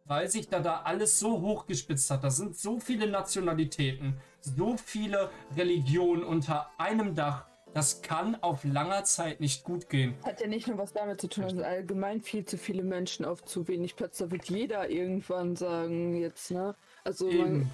Weil 0.06 0.30
sich 0.30 0.50
da 0.50 0.60
da 0.60 0.82
alles 0.82 1.20
so 1.20 1.42
hochgespitzt 1.42 2.10
hat. 2.12 2.24
Da 2.24 2.30
sind 2.30 2.56
so 2.58 2.80
viele 2.80 3.08
Nationalitäten, 3.10 4.18
so 4.40 4.78
viele 4.78 5.30
Religionen 5.56 6.24
unter 6.24 6.70
einem 6.78 7.16
Dach. 7.16 7.46
Das 7.74 8.04
kann 8.04 8.36
auf 8.44 8.64
langer 8.64 9.04
Zeit 9.04 9.40
nicht 9.40 9.64
gut 9.64 9.90
gehen. 9.90 10.14
Hat 10.24 10.42
ja 10.42 10.48
nicht 10.48 10.68
nur 10.68 10.78
was 10.78 10.94
damit 10.94 11.20
zu 11.20 11.28
tun, 11.28 11.46
also 11.46 11.64
allgemein 11.64 12.22
viel 12.22 12.46
zu 12.46 12.58
viele 12.58 12.84
Menschen 12.84 13.26
auf 13.26 13.44
zu 13.46 13.68
wenig 13.68 13.96
Platz. 13.96 14.20
Da 14.20 14.30
wird 14.30 14.48
jeder 14.48 14.90
irgendwann 14.90 15.56
sagen, 15.56 16.16
jetzt, 16.16 16.52
ne? 16.52 16.76
Also 17.04 17.32
man, 17.32 17.72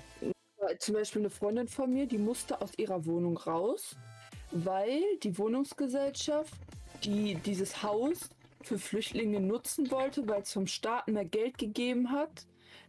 zum 0.78 0.96
Beispiel 0.96 1.22
eine 1.22 1.30
Freundin 1.30 1.68
von 1.68 1.92
mir, 1.92 2.06
die 2.06 2.18
musste 2.18 2.62
aus 2.62 2.72
ihrer 2.78 3.06
Wohnung 3.06 3.38
raus, 3.38 3.98
weil 4.52 5.02
die 5.22 5.38
Wohnungsgesellschaft, 5.38 6.54
die 7.04 7.36
dieses 7.36 7.84
Haus 7.84 8.30
für 8.62 8.78
Flüchtlinge 8.78 9.40
nutzen 9.40 9.90
wollte, 9.92 10.28
weil 10.28 10.42
es 10.42 10.54
vom 10.54 10.68
Staat 10.68 11.08
mehr 11.08 11.26
Geld 11.26 11.58
gegeben 11.58 12.12
hat, 12.12 12.46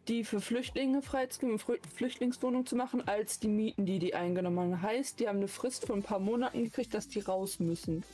die 0.09 0.25
für 0.25 0.41
Flüchtlinge 0.41 1.03
freizugeben, 1.03 1.59
Flüchtlingswohnungen 1.59 2.67
zu 2.67 2.77
machen, 2.77 3.07
als 3.07 3.39
die 3.39 3.49
Mieten, 3.49 3.87
die 3.87 3.99
die 3.99 4.15
eingenommen 4.15 4.59
haben. 4.59 4.83
Heißt, 4.83 5.21
die 5.21 5.29
haben 5.29 5.39
eine 5.39 5.49
Frist 5.49 5.87
von 5.87 6.01
ein 6.01 6.03
paar 6.03 6.19
Monaten 6.19 6.65
gekriegt, 6.65 6.95
dass 6.95 7.09
die 7.09 7.21
raus 7.21 7.61
müssen. 7.61 8.05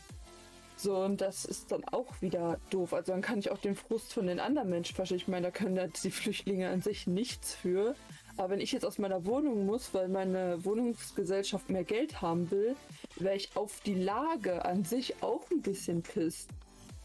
So, 0.78 0.98
und 0.98 1.22
das 1.22 1.46
ist 1.46 1.72
dann 1.72 1.84
auch 1.84 2.20
wieder 2.20 2.60
doof. 2.68 2.92
Also 2.92 3.12
dann 3.12 3.22
kann 3.22 3.38
ich 3.38 3.50
auch 3.50 3.58
den 3.58 3.74
Frust 3.74 4.12
von 4.12 4.26
den 4.26 4.38
anderen 4.38 4.68
Menschen 4.68 4.94
verstehen. 4.94 5.16
Ich 5.16 5.28
meine, 5.28 5.46
da 5.46 5.50
können 5.50 5.90
die 6.04 6.10
Flüchtlinge 6.10 6.68
an 6.68 6.82
sich 6.82 7.06
nichts 7.06 7.54
für. 7.54 7.94
Aber 8.36 8.50
wenn 8.50 8.60
ich 8.60 8.72
jetzt 8.72 8.84
aus 8.84 8.98
meiner 8.98 9.24
Wohnung 9.24 9.64
muss, 9.64 9.94
weil 9.94 10.08
meine 10.08 10.62
Wohnungsgesellschaft 10.66 11.70
mehr 11.70 11.84
Geld 11.84 12.20
haben 12.20 12.50
will, 12.50 12.76
wäre 13.18 13.36
ich 13.36 13.56
auf 13.56 13.80
die 13.80 13.94
Lage 13.94 14.66
an 14.66 14.84
sich 14.84 15.22
auch 15.22 15.50
ein 15.50 15.62
bisschen 15.62 16.02
pisst. 16.02 16.50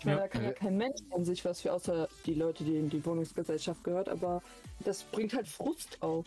Ich 0.01 0.05
meine, 0.05 0.17
ja. 0.17 0.23
da 0.23 0.29
kann 0.29 0.43
ja 0.43 0.51
kein 0.51 0.77
Mensch 0.77 0.99
an 1.11 1.23
sich 1.23 1.45
was 1.45 1.61
für, 1.61 1.71
außer 1.71 2.07
die 2.25 2.33
Leute, 2.33 2.63
die 2.63 2.75
in 2.75 2.89
die 2.89 3.05
Wohnungsgesellschaft 3.05 3.83
gehört, 3.83 4.09
aber 4.09 4.41
das 4.83 5.03
bringt 5.03 5.35
halt 5.35 5.47
Frust 5.47 6.01
auf. 6.01 6.25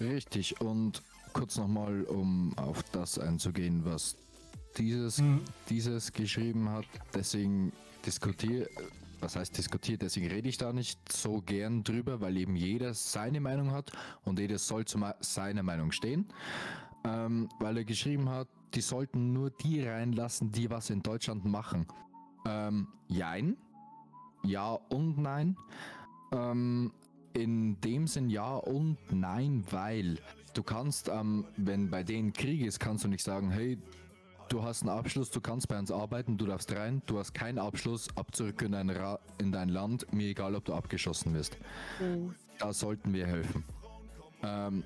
Richtig, 0.00 0.60
und 0.60 1.02
kurz 1.32 1.56
nochmal, 1.56 2.04
um 2.04 2.56
auf 2.56 2.84
das 2.92 3.18
einzugehen, 3.18 3.84
was 3.84 4.14
dieses, 4.78 5.18
mhm. 5.18 5.40
dieses 5.68 6.12
geschrieben 6.12 6.70
hat, 6.70 6.84
deswegen 7.12 7.72
diskutiere, 8.06 8.68
was 9.18 9.34
heißt 9.34 9.58
diskutiert, 9.58 10.02
deswegen 10.02 10.28
rede 10.28 10.48
ich 10.48 10.56
da 10.56 10.72
nicht 10.72 11.12
so 11.12 11.42
gern 11.42 11.82
drüber, 11.82 12.20
weil 12.20 12.36
eben 12.36 12.54
jeder 12.54 12.94
seine 12.94 13.40
Meinung 13.40 13.72
hat 13.72 13.90
und 14.24 14.38
jeder 14.38 14.58
soll 14.58 14.84
zu 14.84 15.00
seiner 15.18 15.64
Meinung 15.64 15.90
stehen. 15.90 16.28
Ähm, 17.04 17.48
weil 17.58 17.78
er 17.78 17.84
geschrieben 17.84 18.28
hat, 18.28 18.46
die 18.74 18.82
sollten 18.82 19.32
nur 19.32 19.50
die 19.50 19.82
reinlassen, 19.82 20.52
die 20.52 20.70
was 20.70 20.90
in 20.90 21.02
Deutschland 21.02 21.44
machen. 21.44 21.88
Ähm, 22.46 22.88
jein. 23.08 23.56
Ja 24.42 24.72
und 24.88 25.18
nein. 25.18 25.56
Ähm, 26.32 26.92
in 27.32 27.80
dem 27.80 28.06
Sinn 28.06 28.30
ja 28.30 28.56
und 28.56 28.96
nein, 29.10 29.64
weil 29.70 30.18
du 30.54 30.62
kannst, 30.62 31.08
ähm, 31.08 31.44
wenn 31.56 31.90
bei 31.90 32.02
denen 32.02 32.32
Krieg 32.32 32.62
ist, 32.62 32.80
kannst 32.80 33.04
du 33.04 33.08
nicht 33.08 33.22
sagen, 33.22 33.50
hey, 33.50 33.78
du 34.48 34.62
hast 34.62 34.82
einen 34.82 34.90
Abschluss, 34.90 35.30
du 35.30 35.40
kannst 35.40 35.68
bei 35.68 35.78
uns 35.78 35.92
arbeiten, 35.92 36.36
du 36.36 36.46
darfst 36.46 36.72
rein, 36.72 37.02
du 37.06 37.18
hast 37.18 37.32
keinen 37.32 37.58
Abschluss, 37.58 38.08
ab 38.16 38.34
zurück 38.34 38.62
in 38.62 38.72
dein, 38.72 38.90
Ra 38.90 39.18
in 39.38 39.52
dein 39.52 39.68
Land, 39.68 40.12
mir 40.12 40.28
egal, 40.28 40.54
ob 40.54 40.64
du 40.64 40.74
abgeschossen 40.74 41.34
wirst. 41.34 41.56
Mhm. 42.00 42.34
Da 42.58 42.72
sollten 42.72 43.12
wir 43.12 43.26
helfen. 43.26 43.64
Ähm, 44.42 44.84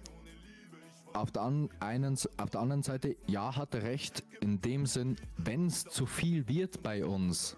auf 1.15 1.31
der, 1.31 1.43
einen, 1.81 2.19
auf 2.37 2.51
der 2.51 2.61
anderen 2.61 2.83
Seite, 2.83 3.17
ja, 3.27 3.57
hat 3.57 3.75
er 3.75 3.83
recht, 3.83 4.25
in 4.41 4.61
dem 4.61 4.87
Sinn, 4.87 5.17
wenn 5.37 5.67
es 5.67 5.85
zu 5.85 6.07
viel 6.07 6.49
wird 6.49 6.83
bei 6.83 7.05
uns, 7.05 7.57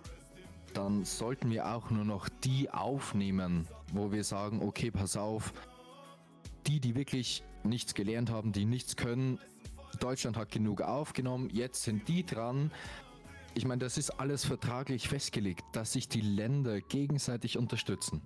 dann 0.74 1.04
sollten 1.04 1.50
wir 1.50 1.74
auch 1.74 1.90
nur 1.90 2.04
noch 2.04 2.28
die 2.28 2.70
aufnehmen, 2.70 3.66
wo 3.92 4.12
wir 4.12 4.24
sagen, 4.24 4.60
okay, 4.62 4.90
pass 4.90 5.16
auf, 5.16 5.52
die, 6.66 6.80
die 6.80 6.94
wirklich 6.94 7.42
nichts 7.64 7.94
gelernt 7.94 8.30
haben, 8.30 8.52
die 8.52 8.66
nichts 8.66 8.96
können, 8.96 9.38
Deutschland 10.00 10.36
hat 10.36 10.50
genug 10.50 10.82
aufgenommen, 10.82 11.48
jetzt 11.50 11.82
sind 11.82 12.06
die 12.08 12.24
dran. 12.24 12.70
Ich 13.54 13.64
meine, 13.64 13.78
das 13.78 13.96
ist 13.96 14.10
alles 14.20 14.44
vertraglich 14.44 15.08
festgelegt, 15.08 15.64
dass 15.72 15.94
sich 15.94 16.08
die 16.08 16.20
Länder 16.20 16.82
gegenseitig 16.82 17.56
unterstützen 17.56 18.20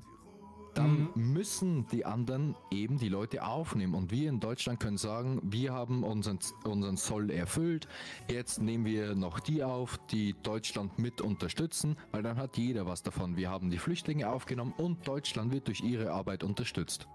dann 0.74 1.08
mhm. 1.14 1.32
müssen 1.32 1.86
die 1.88 2.04
anderen 2.04 2.54
eben 2.70 2.98
die 2.98 3.08
Leute 3.08 3.44
aufnehmen. 3.44 3.94
Und 3.94 4.10
wir 4.10 4.28
in 4.28 4.40
Deutschland 4.40 4.80
können 4.80 4.96
sagen, 4.96 5.40
wir 5.42 5.72
haben 5.72 6.04
unseren, 6.04 6.38
unseren 6.64 6.96
Soll 6.96 7.30
erfüllt. 7.30 7.88
Jetzt 8.28 8.60
nehmen 8.60 8.84
wir 8.84 9.14
noch 9.14 9.40
die 9.40 9.62
auf, 9.62 9.98
die 10.10 10.34
Deutschland 10.42 10.98
mit 10.98 11.20
unterstützen, 11.20 11.96
weil 12.12 12.22
dann 12.22 12.36
hat 12.36 12.56
jeder 12.56 12.86
was 12.86 13.02
davon. 13.02 13.36
Wir 13.36 13.50
haben 13.50 13.70
die 13.70 13.78
Flüchtlinge 13.78 14.28
aufgenommen 14.28 14.74
und 14.76 15.06
Deutschland 15.06 15.52
wird 15.52 15.68
durch 15.68 15.80
ihre 15.80 16.12
Arbeit 16.12 16.44
unterstützt. 16.44 17.06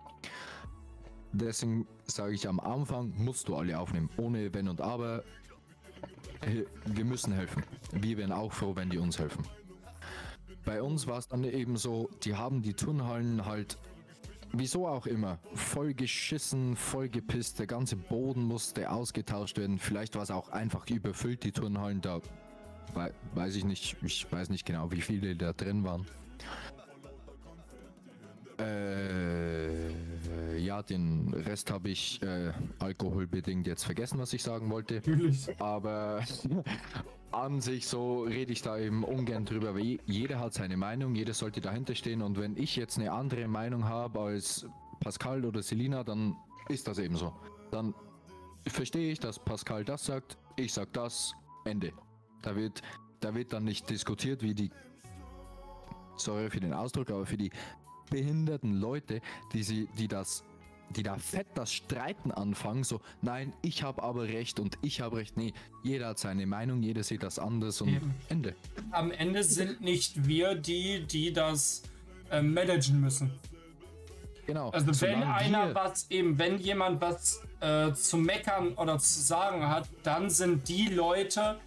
Deswegen 1.31 1.85
sage 2.05 2.33
ich 2.33 2.47
am 2.47 2.59
Anfang, 2.59 3.13
musst 3.17 3.49
du 3.49 3.55
alle 3.55 3.77
aufnehmen, 3.77 4.09
ohne 4.17 4.53
Wenn 4.53 4.69
und 4.69 4.79
Aber. 4.79 5.23
Wir 6.85 7.05
müssen 7.05 7.33
helfen. 7.33 7.63
Wir 7.91 8.17
wären 8.17 8.31
auch 8.31 8.53
froh, 8.53 8.75
wenn 8.75 8.89
die 8.89 8.99
uns 8.99 9.17
helfen. 9.17 9.43
Bei 10.65 10.81
uns 10.81 11.05
war 11.05 11.19
es 11.19 11.27
dann 11.27 11.43
eben 11.43 11.77
so, 11.77 12.09
die 12.23 12.35
haben 12.35 12.63
die 12.63 12.73
Turnhallen 12.73 13.45
halt, 13.45 13.77
wieso 14.51 14.87
auch 14.87 15.05
immer, 15.05 15.37
voll 15.53 15.93
geschissen, 15.93 16.75
voll 16.75 17.07
gepisst, 17.07 17.59
der 17.59 17.67
ganze 17.67 17.95
Boden 17.95 18.43
musste 18.43 18.89
ausgetauscht 18.89 19.59
werden. 19.59 19.77
Vielleicht 19.77 20.15
war 20.15 20.23
es 20.23 20.31
auch 20.31 20.49
einfach 20.49 20.89
überfüllt, 20.89 21.43
die 21.43 21.51
Turnhallen, 21.51 22.01
da 22.01 22.19
weiß 23.35 23.55
ich 23.55 23.65
nicht, 23.65 23.95
ich 24.01 24.31
weiß 24.31 24.49
nicht 24.49 24.65
genau, 24.65 24.91
wie 24.91 25.01
viele 25.01 25.35
da 25.35 25.53
drin 25.53 25.83
waren. 25.83 26.07
Äh, 28.57 30.57
ja, 30.57 30.81
den 30.81 31.33
Rest 31.33 31.71
habe 31.71 31.89
ich 31.89 32.21
äh, 32.23 32.53
alkoholbedingt 32.79 33.67
jetzt 33.67 33.83
vergessen, 33.83 34.17
was 34.17 34.33
ich 34.33 34.41
sagen 34.41 34.69
wollte. 34.69 34.95
Natürlich. 34.95 35.47
Aber 35.59 36.23
an 37.35 37.59
sich 37.59 37.87
so 37.87 38.23
rede 38.23 38.53
ich 38.53 38.61
da 38.61 38.77
eben 38.77 39.03
ungern 39.03 39.45
drüber, 39.45 39.75
weil 39.75 39.99
jeder 40.05 40.39
hat 40.39 40.53
seine 40.53 40.77
Meinung, 40.77 41.15
jeder 41.15 41.33
sollte 41.33 41.61
dahinter 41.61 41.93
stehen 41.93 42.21
und 42.21 42.39
wenn 42.39 42.55
ich 42.55 42.75
jetzt 42.75 42.97
eine 42.97 43.11
andere 43.11 43.47
Meinung 43.47 43.85
habe 43.85 44.19
als 44.19 44.65
Pascal 45.01 45.43
oder 45.45 45.61
Selina, 45.61 46.03
dann 46.03 46.37
ist 46.69 46.87
das 46.87 46.97
eben 46.97 47.15
so. 47.15 47.33
Dann 47.71 47.93
verstehe 48.67 49.11
ich, 49.11 49.19
dass 49.19 49.37
Pascal 49.37 49.83
das 49.83 50.05
sagt, 50.05 50.37
ich 50.55 50.73
sag 50.73 50.93
das, 50.93 51.33
Ende. 51.65 51.91
Da 52.41 52.55
wird, 52.55 52.81
da 53.19 53.35
wird 53.35 53.51
dann 53.51 53.65
nicht 53.65 53.89
diskutiert, 53.89 54.41
wie 54.41 54.53
die, 54.53 54.69
sorry 56.15 56.49
für 56.49 56.59
den 56.59 56.73
Ausdruck, 56.73 57.09
aber 57.09 57.25
für 57.25 57.37
die 57.37 57.49
behinderten 58.09 58.75
Leute, 58.75 59.19
die 59.51 59.63
sie, 59.63 59.87
die 59.97 60.07
das 60.07 60.43
die 60.89 61.03
da 61.03 61.17
fett 61.17 61.47
das 61.55 61.73
Streiten 61.73 62.31
anfangen, 62.31 62.83
so, 62.83 63.01
nein, 63.21 63.53
ich 63.61 63.83
habe 63.83 64.03
aber 64.03 64.23
recht 64.23 64.59
und 64.59 64.77
ich 64.81 65.01
habe 65.01 65.17
recht. 65.17 65.37
Nee, 65.37 65.53
jeder 65.83 66.07
hat 66.09 66.19
seine 66.19 66.45
Meinung, 66.45 66.81
jeder 66.81 67.03
sieht 67.03 67.23
das 67.23 67.39
anders 67.39 67.81
und 67.81 67.89
Eben. 67.89 68.15
Ende. 68.29 68.55
Am 68.91 69.11
Ende 69.11 69.43
sind 69.43 69.81
nicht 69.81 70.27
wir 70.27 70.55
die, 70.55 71.05
die 71.05 71.33
das 71.33 71.83
äh, 72.31 72.41
managen 72.41 73.01
müssen. 73.01 73.31
Genau. 74.45 74.69
Also 74.69 75.01
wenn 75.01 75.23
einer 75.23 75.73
was 75.73 76.09
eben, 76.11 76.37
wenn 76.37 76.59
jemand 76.59 77.01
was 77.01 77.41
äh, 77.61 77.93
zu 77.93 78.17
meckern 78.17 78.73
oder 78.73 78.99
zu 78.99 79.21
sagen 79.21 79.67
hat, 79.67 79.89
dann 80.03 80.29
sind 80.29 80.67
die 80.67 80.87
Leute, 80.87 81.57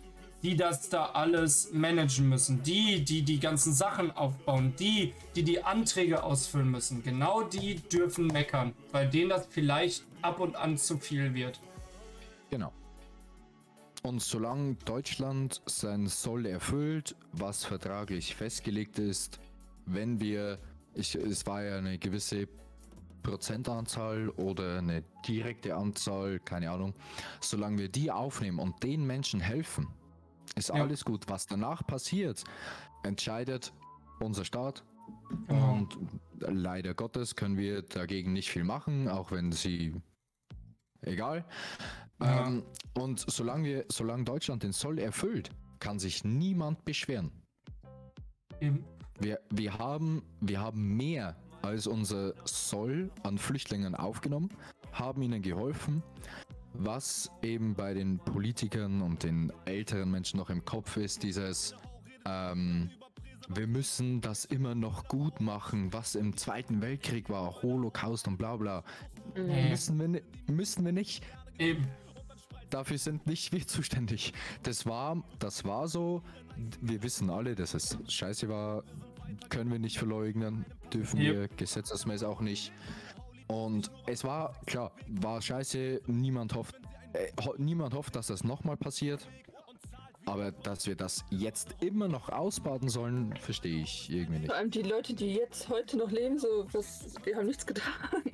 die 0.42 0.56
das 0.56 0.88
da 0.88 1.06
alles 1.06 1.72
managen 1.72 2.28
müssen, 2.28 2.62
die, 2.62 3.04
die 3.04 3.22
die 3.22 3.40
ganzen 3.40 3.72
Sachen 3.72 4.10
aufbauen, 4.12 4.74
die, 4.78 5.12
die 5.34 5.42
die 5.42 5.62
Anträge 5.62 6.22
ausfüllen 6.22 6.70
müssen, 6.70 7.02
genau 7.02 7.42
die 7.42 7.76
dürfen 7.76 8.28
meckern, 8.28 8.72
weil 8.92 9.08
denen 9.08 9.30
das 9.30 9.46
vielleicht 9.50 10.04
ab 10.22 10.40
und 10.40 10.56
an 10.56 10.76
zu 10.76 10.98
viel 10.98 11.34
wird. 11.34 11.60
Genau. 12.50 12.72
Und 14.02 14.22
solange 14.22 14.76
Deutschland 14.84 15.60
sein 15.66 16.06
Soll 16.06 16.46
erfüllt, 16.46 17.16
was 17.32 17.64
vertraglich 17.64 18.36
festgelegt 18.36 18.98
ist, 18.98 19.40
wenn 19.86 20.20
wir, 20.20 20.58
ich, 20.94 21.14
es 21.16 21.46
war 21.46 21.64
ja 21.64 21.78
eine 21.78 21.98
gewisse 21.98 22.46
Prozentanzahl 23.22 24.28
oder 24.30 24.78
eine 24.78 25.02
direkte 25.26 25.74
Anzahl, 25.74 26.38
keine 26.38 26.70
Ahnung, 26.70 26.94
solange 27.40 27.78
wir 27.78 27.88
die 27.88 28.10
aufnehmen 28.10 28.60
und 28.60 28.82
den 28.82 29.06
Menschen 29.06 29.40
helfen, 29.40 29.88
ist 30.56 30.68
ja. 30.68 30.76
alles 30.76 31.04
gut. 31.04 31.28
Was 31.28 31.46
danach 31.46 31.86
passiert, 31.86 32.44
entscheidet 33.02 33.72
unser 34.20 34.44
Staat. 34.44 34.84
Genau. 35.46 35.72
Und 35.72 35.98
leider 36.38 36.94
Gottes 36.94 37.36
können 37.36 37.56
wir 37.56 37.82
dagegen 37.82 38.32
nicht 38.32 38.50
viel 38.50 38.64
machen, 38.64 39.08
auch 39.08 39.32
wenn 39.32 39.52
sie 39.52 39.94
egal. 41.02 41.44
Ja. 42.20 42.46
Ähm, 42.46 42.64
und 42.94 43.24
solange 43.28 43.64
wir, 43.64 43.84
solange 43.88 44.24
Deutschland 44.24 44.62
den 44.62 44.72
Soll 44.72 44.98
erfüllt, 44.98 45.50
kann 45.78 45.98
sich 45.98 46.24
niemand 46.24 46.84
beschweren. 46.84 47.30
Eben. 48.60 48.84
Wir, 49.20 49.40
wir, 49.50 49.78
haben, 49.78 50.22
wir 50.40 50.60
haben 50.60 50.96
mehr 50.96 51.36
als 51.62 51.86
unser 51.86 52.34
Soll 52.44 53.10
an 53.22 53.38
Flüchtlingen 53.38 53.94
aufgenommen, 53.94 54.48
haben 54.92 55.22
ihnen 55.22 55.42
geholfen, 55.42 56.02
was 56.78 57.30
eben 57.42 57.74
bei 57.74 57.92
den 57.92 58.18
Politikern 58.18 59.02
und 59.02 59.22
den 59.24 59.52
älteren 59.64 60.10
Menschen 60.10 60.38
noch 60.38 60.48
im 60.48 60.64
Kopf 60.64 60.96
ist, 60.96 61.22
dieses, 61.22 61.74
ähm, 62.24 62.90
wir 63.48 63.66
müssen 63.66 64.20
das 64.20 64.44
immer 64.44 64.74
noch 64.74 65.08
gut 65.08 65.40
machen, 65.40 65.92
was 65.92 66.14
im 66.14 66.36
Zweiten 66.36 66.80
Weltkrieg 66.80 67.28
war, 67.30 67.62
Holocaust 67.62 68.28
und 68.28 68.36
bla 68.36 68.56
bla. 68.56 68.84
Nee. 69.34 69.70
Müssen 69.70 69.98
wir, 69.98 70.22
müssen 70.46 70.84
wir 70.84 70.92
nicht. 70.92 71.24
Eben. 71.58 71.86
Dafür 72.70 72.98
sind 72.98 73.26
nicht 73.26 73.52
wir 73.52 73.66
zuständig. 73.66 74.32
Das 74.62 74.84
war, 74.86 75.22
das 75.38 75.64
war 75.64 75.88
so. 75.88 76.22
Wir 76.80 77.02
wissen 77.02 77.30
alle, 77.30 77.54
dass 77.54 77.74
es 77.74 77.98
scheiße 78.06 78.48
war. 78.48 78.84
Können 79.48 79.70
wir 79.72 79.78
nicht 79.78 79.98
verleugnen. 79.98 80.64
Dürfen 80.92 81.20
Yep. 81.20 81.34
wir 81.34 81.48
gesetzesmäßig 81.48 82.26
auch 82.26 82.40
nicht. 82.40 82.72
Und 83.48 83.90
es 84.06 84.24
war, 84.24 84.54
klar, 84.66 84.92
war 85.08 85.40
scheiße. 85.40 86.02
Niemand 86.06 86.54
hofft, 86.54 86.74
äh, 87.14 87.28
ho 87.44 87.54
niemand 87.56 87.94
hofft, 87.94 88.14
dass 88.16 88.28
das 88.28 88.44
nochmal 88.44 88.76
passiert. 88.76 89.26
Aber 90.26 90.52
dass 90.52 90.86
wir 90.86 90.94
das 90.94 91.24
jetzt 91.30 91.76
immer 91.80 92.06
noch 92.06 92.28
ausbaden 92.28 92.90
sollen, 92.90 93.34
verstehe 93.40 93.82
ich 93.82 94.10
irgendwie 94.10 94.40
nicht. 94.40 94.46
Vor 94.48 94.56
allem 94.56 94.70
die 94.70 94.82
Leute, 94.82 95.14
die 95.14 95.32
jetzt 95.34 95.70
heute 95.70 95.96
noch 95.96 96.10
leben, 96.10 96.38
so, 96.38 96.66
was, 96.72 97.14
die 97.24 97.34
haben 97.34 97.46
nichts 97.46 97.66
getan. 97.66 97.92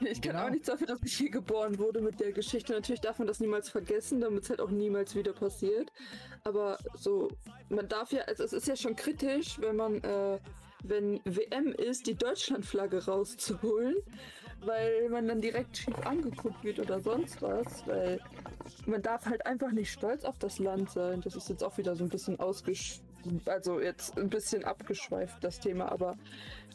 Ich 0.00 0.20
kann 0.20 0.32
Genau. 0.32 0.46
auch 0.46 0.50
nichts 0.50 0.66
dafür, 0.66 0.88
dass 0.88 0.98
ich 1.04 1.16
hier 1.16 1.30
geboren 1.30 1.78
wurde 1.78 2.00
mit 2.00 2.18
der 2.20 2.32
Geschichte. 2.32 2.72
Natürlich 2.74 3.00
darf 3.00 3.18
man 3.20 3.28
das 3.28 3.38
niemals 3.40 3.70
vergessen, 3.70 4.20
damit 4.20 4.42
es 4.42 4.50
halt 4.50 4.60
auch 4.60 4.68
niemals 4.70 5.14
wieder 5.14 5.32
passiert. 5.32 5.92
Aber 6.42 6.76
so, 6.96 7.28
man 7.70 7.88
darf 7.88 8.12
ja, 8.12 8.22
also 8.22 8.42
es 8.42 8.52
ist 8.52 8.66
ja 8.66 8.76
schon 8.76 8.96
kritisch, 8.96 9.58
wenn 9.60 9.76
man, 9.76 10.02
äh, 10.02 10.38
wenn 10.84 11.20
WM 11.24 11.72
ist, 11.72 12.06
die 12.06 12.14
Deutschlandflagge 12.14 13.04
rauszuholen, 13.06 13.96
weil 14.60 15.08
man 15.10 15.26
dann 15.26 15.40
direkt 15.40 15.76
schief 15.76 15.98
angeguckt 16.06 16.62
wird 16.62 16.78
oder 16.78 17.00
sonst 17.00 17.42
was, 17.42 17.86
weil 17.86 18.20
man 18.86 19.02
darf 19.02 19.26
halt 19.26 19.44
einfach 19.46 19.72
nicht 19.72 19.90
stolz 19.90 20.24
auf 20.24 20.38
das 20.38 20.58
Land 20.58 20.90
sein. 20.90 21.20
Das 21.22 21.34
ist 21.36 21.48
jetzt 21.48 21.62
auch 21.64 21.76
wieder 21.78 21.96
so 21.96 22.04
ein 22.04 22.10
bisschen 22.10 22.38
ausgesch... 22.38 23.00
Also 23.46 23.80
jetzt 23.80 24.18
ein 24.18 24.28
bisschen 24.28 24.64
abgeschweift, 24.64 25.42
das 25.42 25.58
Thema, 25.58 25.90
aber 25.90 26.16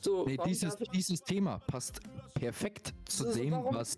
so... 0.02 0.26
Nee, 0.26 0.38
dieses, 0.46 0.76
dieses 0.94 1.22
Thema 1.22 1.60
passt 1.68 2.00
perfekt 2.34 2.94
zu 3.06 3.28
Also 3.28 3.40
dem, 3.40 3.52
warum- 3.52 3.76
was 3.76 3.96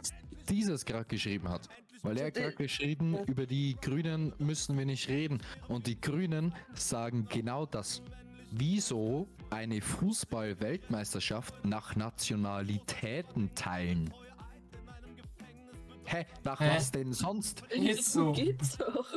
dieses 0.50 0.84
gerade 0.86 1.06
geschrieben 1.06 1.48
hat. 1.48 1.70
Weil 2.04 2.18
er 2.18 2.26
So, 2.28 2.32
gerade 2.42 2.56
geschrieben, 2.56 3.14
ja. 3.14 3.24
über 3.26 3.46
die 3.46 3.78
Grünen 3.80 4.34
müssen 4.40 4.78
wir 4.78 4.86
nicht 4.86 5.08
reden. 5.08 5.42
Und 5.70 5.88
die 5.88 6.00
Grünen 6.02 6.54
sagen 6.74 7.26
genau 7.30 7.66
das. 7.66 8.02
Wieso 8.52 9.28
eine 9.50 9.82
Fußball-Weltmeisterschaft 9.82 11.66
nach 11.66 11.96
Nationalitäten 11.96 13.56
teilen? 13.56 14.14
Hä? 16.06 16.26
Nach 16.44 16.60
Hä? 16.60 16.72
was 16.76 16.92
denn 16.92 17.14
sonst? 17.14 17.64
Ist 17.70 18.12
so. 18.12 18.34
Geht's 18.34 18.78
doch. 18.78 19.08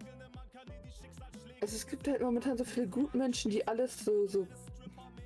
Also 1.62 1.76
es 1.76 1.88
gibt 1.88 2.08
halt 2.08 2.22
momentan 2.22 2.58
so 2.58 2.64
viele 2.64 2.88
Gutmenschen, 2.88 3.50
die 3.52 3.68
alles 3.68 4.04
so, 4.06 4.28
so, 4.28 4.48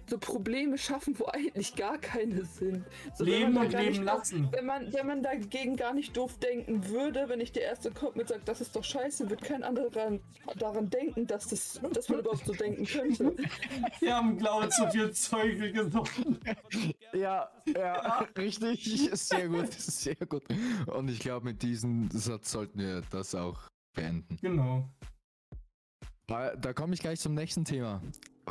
so 0.09 0.17
Probleme 0.17 0.77
schaffen, 0.77 1.17
wo 1.17 1.25
eigentlich 1.25 1.75
gar 1.75 1.97
keine 1.97 2.45
sind. 2.45 2.85
So, 3.15 3.25
wenn 3.25 3.33
Leben 3.33 3.57
und 3.57 3.71
leben 3.71 3.89
nicht 3.89 4.03
lassen. 4.03 4.49
Wenn 4.51 4.65
man, 4.65 4.91
wenn 4.93 5.07
man 5.07 5.23
dagegen 5.23 5.75
gar 5.75 5.93
nicht 5.93 6.15
doof 6.15 6.37
denken 6.39 6.87
würde, 6.89 7.29
wenn 7.29 7.39
ich 7.39 7.51
der 7.51 7.63
Erste 7.63 7.91
kommt 7.91 8.17
und 8.17 8.27
sagt, 8.27 8.47
das 8.47 8.61
ist 8.61 8.75
doch 8.75 8.83
scheiße, 8.83 9.29
wird 9.29 9.41
kein 9.41 9.63
anderer 9.63 9.89
daran, 9.89 10.19
daran 10.57 10.89
denken, 10.89 11.27
dass, 11.27 11.47
das, 11.47 11.79
dass 11.93 12.09
man 12.09 12.19
überhaupt 12.19 12.45
so 12.45 12.53
denken 12.53 12.85
könnte. 12.85 13.35
Wir 13.99 14.15
haben, 14.15 14.37
glaube 14.37 14.65
ich, 14.65 14.71
zu 14.71 14.89
viel 14.89 15.11
Zeuge 15.11 15.71
gesucht. 15.71 16.11
Ja, 17.13 17.49
ja, 17.65 18.27
richtig. 18.37 19.09
Sehr 19.13 19.47
gut, 19.47 19.71
sehr 19.73 20.15
gut. 20.15 20.43
Und 20.88 21.10
ich 21.10 21.19
glaube, 21.19 21.45
mit 21.45 21.62
diesem 21.62 22.10
Satz 22.12 22.51
sollten 22.51 22.79
wir 22.79 23.01
das 23.10 23.36
auch 23.36 23.60
beenden. 23.95 24.38
Genau. 24.41 24.89
Da, 26.27 26.55
da 26.55 26.73
komme 26.73 26.93
ich 26.93 26.99
gleich 26.99 27.19
zum 27.19 27.34
nächsten 27.34 27.65
Thema. 27.65 28.01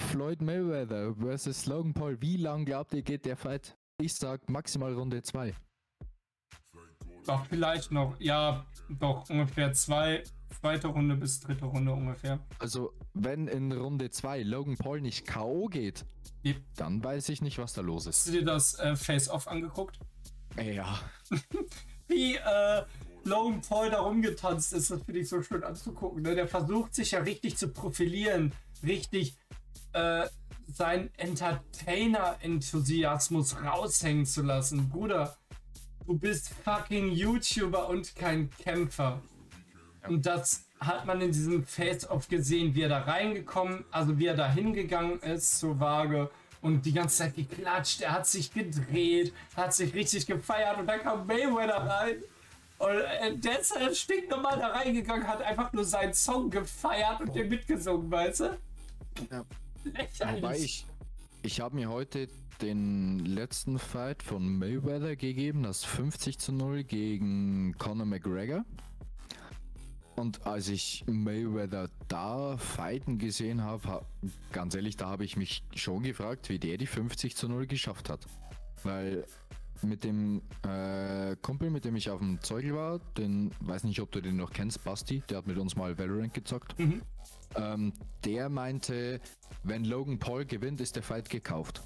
Floyd 0.00 0.40
Mayweather 0.40 1.14
versus 1.14 1.66
Logan 1.66 1.92
Paul. 1.94 2.20
Wie 2.20 2.36
lang 2.36 2.64
glaubt 2.64 2.94
ihr 2.94 3.02
geht 3.02 3.24
der 3.24 3.36
Fight? 3.36 3.76
Ich 4.00 4.14
sag 4.14 4.48
maximal 4.48 4.94
Runde 4.94 5.22
2. 5.22 5.54
Doch, 7.26 7.44
vielleicht 7.46 7.90
noch. 7.92 8.18
Ja, 8.20 8.64
doch, 8.88 9.28
ungefähr 9.28 9.72
zwei. 9.72 10.22
Zweite 10.60 10.88
Runde 10.88 11.14
bis 11.14 11.40
dritte 11.40 11.66
Runde 11.66 11.92
ungefähr. 11.92 12.38
Also, 12.58 12.92
wenn 13.12 13.48
in 13.48 13.70
Runde 13.70 14.10
2 14.10 14.42
Logan 14.44 14.76
Paul 14.76 15.00
nicht 15.02 15.26
K.O. 15.26 15.66
geht, 15.66 16.06
Yep. 16.44 16.56
dann 16.76 17.04
weiß 17.04 17.28
ich 17.28 17.42
nicht, 17.42 17.58
was 17.58 17.74
da 17.74 17.82
los 17.82 18.06
Hast 18.06 18.26
ist. 18.26 18.28
du 18.28 18.38
dir 18.38 18.44
das 18.44 18.78
äh, 18.78 18.96
Face-Off 18.96 19.46
angeguckt? 19.48 19.98
Ja. 20.56 20.98
Wie 22.08 22.36
äh, 22.36 22.82
Logan 23.24 23.60
Paul 23.60 23.90
da 23.90 24.00
rumgetanzt 24.00 24.72
ist, 24.72 24.90
das 24.90 25.02
finde 25.02 25.20
ich 25.20 25.28
so 25.28 25.42
schön 25.42 25.62
anzugucken. 25.62 26.22
Ne? 26.22 26.34
Der 26.34 26.48
versucht 26.48 26.94
sich 26.94 27.10
ja 27.10 27.18
richtig 27.20 27.58
zu 27.58 27.68
profilieren, 27.68 28.54
richtig 28.82 29.36
äh, 29.92 30.26
seinen 30.72 31.10
Entertainer-Enthusiasmus 31.16 33.62
raushängen 33.62 34.26
zu 34.26 34.42
lassen. 34.42 34.88
Bruder, 34.88 35.36
du 36.06 36.18
bist 36.18 36.50
fucking 36.64 37.10
YouTuber 37.10 37.88
und 37.88 38.14
kein 38.14 38.50
Kämpfer. 38.50 39.20
Und 40.06 40.26
das 40.26 40.66
hat 40.80 41.06
man 41.06 41.20
in 41.20 41.32
diesem 41.32 41.64
Face-Off 41.64 42.28
gesehen, 42.28 42.74
wie 42.74 42.82
er 42.82 42.88
da 42.88 43.00
reingekommen, 43.00 43.84
also 43.90 44.18
wie 44.18 44.26
er 44.26 44.36
da 44.36 44.50
hingegangen 44.50 45.20
ist 45.20 45.58
zur 45.58 45.80
Waage 45.80 46.30
und 46.60 46.86
die 46.86 46.92
ganze 46.92 47.18
Zeit 47.18 47.34
geklatscht. 47.34 48.02
Er 48.02 48.12
hat 48.12 48.26
sich 48.26 48.52
gedreht, 48.52 49.32
hat 49.56 49.74
sich 49.74 49.94
richtig 49.94 50.26
gefeiert 50.26 50.78
und 50.78 50.86
dann 50.86 51.00
kam 51.00 51.26
Mayweather 51.26 51.86
rein. 51.86 52.16
Und 52.78 52.90
äh, 52.90 53.36
der 53.36 53.58
ist 53.58 53.76
äh, 53.76 53.92
stinknormal 53.92 54.58
da 54.58 54.68
reingegangen, 54.68 55.26
hat 55.26 55.42
einfach 55.42 55.72
nur 55.72 55.84
seinen 55.84 56.14
Song 56.14 56.48
gefeiert 56.48 57.20
und 57.20 57.34
den 57.34 57.48
mitgesungen, 57.48 58.08
weißt 58.10 58.40
du? 58.40 58.58
Ja. 59.30 59.44
Lächerlich. 59.84 60.42
Wobei 60.42 60.58
ich, 60.58 60.86
ich 61.42 61.60
habe 61.60 61.76
mir 61.76 61.90
heute 61.90 62.28
den 62.60 63.20
letzten 63.20 63.78
Fight 63.78 64.22
von 64.22 64.58
Mayweather 64.58 65.16
gegeben, 65.16 65.62
das 65.62 65.84
50 65.84 66.38
zu 66.38 66.52
0 66.52 66.84
gegen 66.84 67.74
Conor 67.78 68.06
McGregor. 68.06 68.64
Und 70.16 70.44
als 70.46 70.68
ich 70.68 71.04
Mayweather 71.06 71.88
da 72.08 72.56
fighten 72.56 73.18
gesehen 73.18 73.62
habe, 73.62 73.88
ha, 73.88 74.02
ganz 74.52 74.74
ehrlich, 74.74 74.96
da 74.96 75.06
habe 75.06 75.24
ich 75.24 75.36
mich 75.36 75.62
schon 75.76 76.02
gefragt, 76.02 76.48
wie 76.48 76.58
der 76.58 76.76
die 76.76 76.86
50 76.86 77.36
zu 77.36 77.48
0 77.48 77.68
geschafft 77.68 78.10
hat. 78.10 78.26
Weil 78.82 79.24
mit 79.82 80.04
dem 80.04 80.42
äh, 80.66 81.36
Kumpel, 81.42 81.70
mit 81.70 81.84
dem 81.84 81.96
ich 81.96 82.10
auf 82.10 82.18
dem 82.20 82.40
Zeugel 82.42 82.74
war, 82.74 82.98
den, 83.16 83.50
weiß 83.60 83.84
nicht, 83.84 84.00
ob 84.00 84.10
du 84.12 84.20
den 84.20 84.36
noch 84.36 84.50
kennst, 84.52 84.82
Basti, 84.84 85.22
der 85.28 85.38
hat 85.38 85.46
mit 85.46 85.58
uns 85.58 85.76
mal 85.76 85.98
Valorant 85.98 86.34
gezockt. 86.34 86.78
Mhm. 86.78 87.02
Ähm, 87.54 87.92
der 88.24 88.48
meinte, 88.48 89.20
wenn 89.62 89.84
Logan 89.84 90.18
Paul 90.18 90.44
gewinnt, 90.44 90.80
ist 90.80 90.96
der 90.96 91.02
Fight 91.02 91.30
gekauft. 91.30 91.82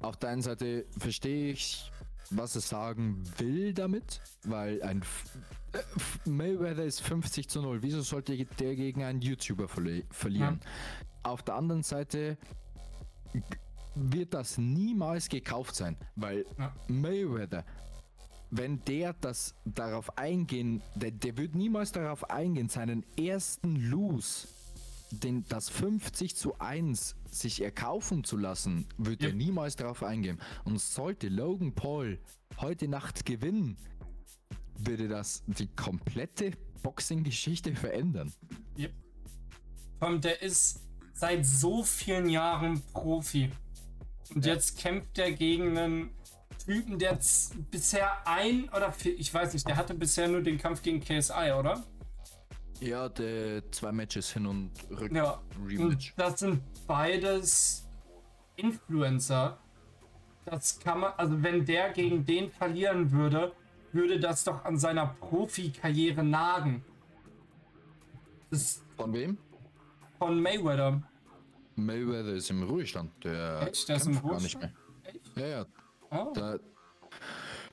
Auf 0.00 0.16
der 0.16 0.30
einen 0.30 0.42
Seite 0.42 0.86
verstehe 0.96 1.52
ich, 1.52 1.90
was 2.30 2.54
er 2.54 2.60
sagen 2.60 3.22
will 3.38 3.74
damit, 3.74 4.20
weil 4.44 4.82
ein 4.82 5.02
F 5.02 5.24
äh, 5.72 5.78
F- 5.78 6.20
Mayweather 6.24 6.84
ist 6.84 7.02
50 7.02 7.48
zu 7.48 7.60
0. 7.60 7.82
Wieso 7.82 8.00
sollte 8.02 8.36
der 8.36 8.76
gegen 8.76 9.02
einen 9.02 9.20
YouTuber 9.20 9.68
verli 9.68 10.04
verlieren? 10.10 10.60
Auf 11.22 11.42
der 11.42 11.56
anderen 11.56 11.82
Seite 11.82 12.38
wird 14.00 14.34
das 14.34 14.58
niemals 14.58 15.28
gekauft 15.28 15.74
sein, 15.74 15.96
weil 16.16 16.44
Ja. 16.58 16.74
Mayweather, 16.88 17.64
wenn 18.50 18.82
der 18.84 19.12
das 19.14 19.54
darauf 19.64 20.16
eingehen, 20.16 20.82
der, 20.94 21.10
der 21.10 21.36
wird 21.36 21.54
niemals 21.54 21.92
darauf 21.92 22.30
eingehen, 22.30 22.68
seinen 22.68 23.04
ersten 23.18 23.76
Lose, 23.76 24.48
den, 25.10 25.44
das 25.48 25.68
50 25.70 26.36
zu 26.36 26.58
1 26.58 27.16
sich 27.30 27.62
erkaufen 27.62 28.24
zu 28.24 28.36
lassen, 28.36 28.86
wird 28.98 29.22
Ja. 29.22 29.28
er 29.28 29.34
niemals 29.34 29.76
darauf 29.76 30.02
eingehen. 30.02 30.38
Und 30.64 30.80
sollte 30.80 31.28
Logan 31.28 31.74
Paul 31.74 32.18
heute 32.58 32.88
Nacht 32.88 33.24
gewinnen, 33.26 33.76
würde 34.78 35.08
das 35.08 35.42
die 35.46 35.66
komplette 35.66 36.52
Boxing-Geschichte 36.82 37.74
verändern. 37.74 38.32
Vor 39.98 40.08
allem, 40.08 40.20
der 40.20 40.40
ist 40.42 40.80
seit 41.14 41.44
so 41.44 41.82
vielen 41.82 42.28
Jahren 42.28 42.80
Profi. 42.92 43.50
Und 44.34 44.44
jetzt 44.44 44.78
kämpft 44.78 45.18
er 45.18 45.32
gegen 45.32 45.76
einen 45.76 46.10
Typen, 46.64 46.98
der 46.98 47.18
bisher 47.70 48.26
ein 48.26 48.68
oder 48.70 48.92
vier, 48.92 49.18
ich 49.18 49.32
weiß 49.32 49.54
nicht, 49.54 49.66
der 49.66 49.76
hatte 49.76 49.94
bisher 49.94 50.28
nur 50.28 50.42
den 50.42 50.58
Kampf 50.58 50.82
gegen 50.82 51.00
KSI, 51.00 51.52
oder? 51.58 51.82
Ja, 52.80 53.08
der 53.08 53.70
zwei 53.72 53.90
Matches 53.92 54.32
hin 54.32 54.46
und 54.46 54.70
rück. 54.90 55.12
Ja. 55.12 55.40
Rematch. 55.66 56.14
das 56.16 56.40
sind 56.40 56.62
beides 56.86 57.88
Influencer. 58.56 59.58
das 60.44 60.78
kann 60.78 61.00
man, 61.00 61.12
also 61.16 61.42
wenn 61.42 61.64
der 61.64 61.90
gegen 61.90 62.24
den 62.24 62.50
verlieren 62.50 63.10
würde, 63.10 63.52
würde 63.92 64.20
das 64.20 64.44
doch 64.44 64.64
an 64.64 64.78
seiner 64.78 65.06
Profikarriere 65.20 66.22
nagen. 66.22 66.84
Das 68.50 68.82
von 68.96 69.12
wem? 69.12 69.38
Von 70.18 70.40
Mayweather. 70.40 71.02
Mayweather 71.78 72.34
ist 72.34 72.50
im 72.50 72.62
Ruhestand. 72.62 73.12
Der, 73.24 73.68
Echt? 73.68 73.88
Der 73.88 73.96
ist 73.96 74.06
im 74.06 74.18
Ruhestand? 74.18 74.30
gar 74.30 74.40
nicht 74.40 74.58
mehr. 74.60 74.72
Echt? 75.04 75.36
Ja, 75.36 75.46
ja. 75.46 75.66
Oh. 76.10 76.32
Der, 76.34 76.60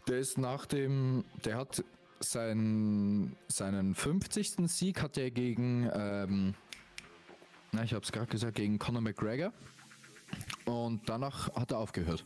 der 0.07 0.19
ist 0.19 0.37
nach 0.37 0.65
dem, 0.65 1.25
der 1.43 1.57
hat 1.57 1.83
sein, 2.19 3.35
seinen 3.47 3.95
50. 3.95 4.55
Sieg 4.67 5.01
hat 5.01 5.17
er 5.17 5.31
gegen, 5.31 5.89
ähm, 5.93 6.53
na, 7.71 7.83
ich 7.83 7.93
habe 7.93 8.03
es 8.03 8.11
gerade 8.11 8.27
gesagt, 8.27 8.55
gegen 8.55 8.79
Conor 8.79 9.01
McGregor. 9.01 9.51
Und 10.65 11.07
danach 11.07 11.53
hat 11.55 11.71
er 11.71 11.79
aufgehört. 11.79 12.25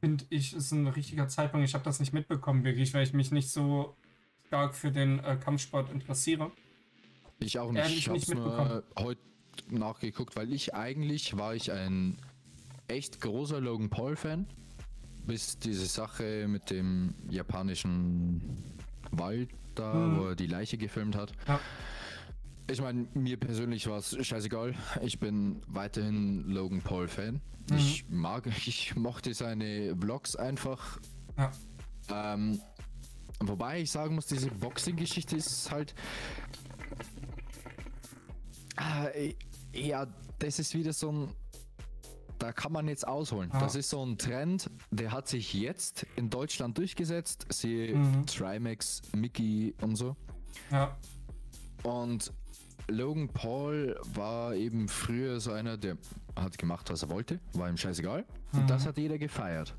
Finde 0.00 0.24
ich, 0.30 0.54
ist 0.54 0.72
ein 0.72 0.86
richtiger 0.86 1.28
Zeitpunkt. 1.28 1.66
Ich 1.66 1.74
habe 1.74 1.84
das 1.84 2.00
nicht 2.00 2.12
mitbekommen, 2.12 2.64
wirklich, 2.64 2.92
weil 2.94 3.02
ich 3.04 3.12
mich 3.12 3.30
nicht 3.30 3.50
so 3.50 3.96
stark 4.46 4.74
für 4.74 4.90
den 4.90 5.18
äh, 5.20 5.36
Kampfsport 5.36 5.90
interessiere. 5.90 6.52
Ich 7.38 7.58
auch 7.58 7.72
nicht. 7.72 7.90
Ich 7.90 8.08
habe 8.08 8.18
es 8.18 8.28
nur 8.28 8.84
heute 8.98 9.20
nachgeguckt, 9.70 10.36
weil 10.36 10.52
ich 10.52 10.74
eigentlich 10.74 11.36
war 11.36 11.54
ich 11.54 11.72
ein 11.72 12.18
echt 12.88 13.20
großer 13.20 13.60
Logan 13.60 13.90
Paul 13.90 14.16
Fan, 14.16 14.46
bis 15.26 15.58
diese 15.58 15.86
Sache 15.86 16.46
mit 16.48 16.70
dem 16.70 17.14
japanischen 17.28 18.74
Wald 19.10 19.50
da, 19.74 19.92
hm. 19.92 20.18
wo 20.18 20.26
er 20.28 20.36
die 20.36 20.46
Leiche 20.46 20.78
gefilmt 20.78 21.16
hat. 21.16 21.32
Ja. 21.46 21.60
Ich 22.68 22.80
meine, 22.80 23.06
mir 23.14 23.36
persönlich 23.36 23.86
war 23.86 23.98
es 23.98 24.16
scheißegal. 24.26 24.74
Ich 25.02 25.20
bin 25.20 25.62
weiterhin 25.68 26.48
Logan 26.48 26.80
Paul 26.80 27.06
Fan. 27.06 27.40
Mhm. 27.70 27.76
Ich 27.76 28.04
mag, 28.08 28.46
ich 28.66 28.96
mochte 28.96 29.34
seine 29.34 29.96
Vlogs 29.96 30.34
einfach. 30.34 30.98
Ja. 31.36 31.52
Ähm, 32.10 32.60
wobei 33.40 33.82
ich 33.82 33.90
sagen 33.90 34.16
muss, 34.16 34.26
diese 34.26 34.50
Boxing-Geschichte 34.50 35.36
ist 35.36 35.70
halt. 35.70 35.94
Äh, 38.76 39.34
ja, 39.72 40.06
das 40.38 40.58
ist 40.58 40.74
wieder 40.74 40.92
so 40.92 41.12
ein. 41.12 41.28
Da 42.38 42.52
kann 42.52 42.70
man 42.70 42.86
jetzt 42.86 43.08
ausholen. 43.08 43.50
Ah. 43.52 43.60
Das 43.60 43.74
ist 43.74 43.88
so 43.88 44.04
ein 44.04 44.18
Trend, 44.18 44.70
der 44.90 45.10
hat 45.10 45.26
sich 45.26 45.54
jetzt 45.54 46.06
in 46.16 46.28
Deutschland 46.28 46.76
durchgesetzt. 46.76 47.46
Siehe 47.48 47.96
mhm. 47.96 48.26
Trimax, 48.26 49.00
Mickey 49.14 49.74
und 49.80 49.96
so. 49.96 50.16
Ja. 50.70 50.94
Und 51.82 52.32
Logan 52.88 53.28
Paul 53.28 53.98
war 54.14 54.54
eben 54.54 54.88
früher 54.88 55.40
so 55.40 55.52
einer, 55.52 55.76
der 55.76 55.96
hat 56.36 56.58
gemacht, 56.58 56.90
was 56.90 57.02
er 57.02 57.08
wollte, 57.08 57.40
war 57.54 57.68
ihm 57.68 57.76
scheißegal. 57.76 58.26
Mhm. 58.52 58.60
Und 58.60 58.70
das 58.70 58.86
hat 58.86 58.98
jeder 58.98 59.18
gefeiert. 59.18 59.74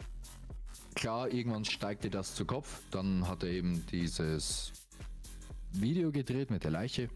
Klar, 0.95 1.31
irgendwann 1.31 1.63
steigte 1.63 2.09
das 2.09 2.33
zu 2.33 2.45
Kopf, 2.45 2.81
dann 2.89 3.27
hat 3.27 3.43
er 3.43 3.49
eben 3.49 3.85
dieses 3.87 4.71
Video 5.71 6.11
gedreht 6.11 6.49
mit 6.49 6.63
der 6.63 6.71
Leiche. 6.71 7.09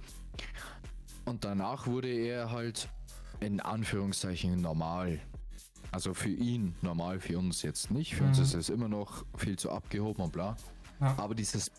Und 1.26 1.44
danach 1.44 1.88
wurde 1.88 2.10
er 2.10 2.52
halt 2.52 2.90
in 3.40 3.60
Anführungszeichen 3.60 4.62
normal. 4.62 5.20
Also 5.92 6.14
für 6.14 6.30
ihn 6.30 6.76
normal, 6.82 7.20
für 7.20 7.38
uns 7.38 7.62
jetzt 7.62 7.92
nicht. 7.92 8.16
Für 8.16 8.24
mhm. 8.24 8.30
uns 8.30 8.40
ist 8.40 8.54
es 8.54 8.70
immer 8.70 8.88
noch 8.88 9.26
viel 9.36 9.58
zu 9.58 9.72
abgehoben 9.72 10.24
und 10.24 10.32
bla. 10.32 10.56
Ja. 11.00 11.16
Aber 11.18 11.36
dieses, 11.36 11.72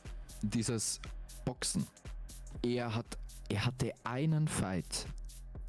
dieses 0.42 1.00
Boxen, 1.44 1.86
er 2.62 2.94
hat 2.94 3.18
er 3.52 3.66
hatte 3.66 3.92
einen 4.04 4.48
Fight. 4.48 5.06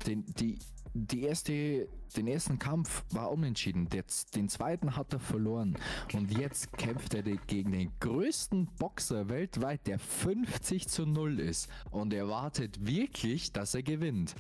Den, 0.07 0.23
die, 0.39 0.57
die 0.93 1.23
erste, 1.23 1.87
den 2.15 2.27
ersten 2.27 2.59
Kampf 2.59 3.03
war 3.11 3.31
unentschieden. 3.31 3.89
Der, 3.89 4.03
den 4.35 4.47
zweiten 4.47 4.95
hat 4.95 5.13
er 5.13 5.19
verloren. 5.19 5.75
Und 6.13 6.37
jetzt 6.37 6.71
kämpft 6.73 7.13
er 7.13 7.23
gegen 7.23 7.71
den 7.71 7.91
größten 7.99 8.67
Boxer 8.77 9.29
weltweit, 9.29 9.87
der 9.87 9.99
50 9.99 10.87
zu 10.87 11.05
0 11.05 11.39
ist. 11.39 11.69
Und 11.89 12.13
er 12.13 12.27
wartet 12.27 12.85
wirklich, 12.85 13.51
dass 13.51 13.73
er 13.73 13.83
gewinnt. 13.83 14.35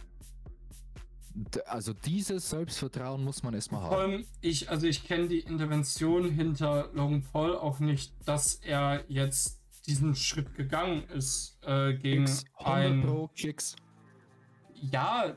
Also 1.65 1.93
dieses 1.93 2.51
Selbstvertrauen 2.51 3.23
muss 3.23 3.41
man 3.41 3.55
erstmal 3.55 3.81
haben. 3.81 3.89
Vor 3.89 3.99
allem, 3.99 4.25
ich, 4.41 4.69
also 4.69 4.85
ich 4.85 5.03
kenne 5.03 5.27
die 5.27 5.39
Intervention 5.39 6.29
hinter 6.29 6.91
Logan 6.93 7.23
Paul 7.23 7.55
auch 7.55 7.79
nicht, 7.79 8.13
dass 8.25 8.55
er 8.55 9.03
jetzt 9.07 9.59
diesen 9.87 10.13
Schritt 10.15 10.53
gegangen 10.53 11.03
ist 11.09 11.57
äh, 11.63 11.93
gegen 11.95 12.25
Kicks, 12.25 12.45
ein 12.57 13.01
Pro 13.01 13.29
Kicks. 13.29 13.75
Ja, 14.75 15.35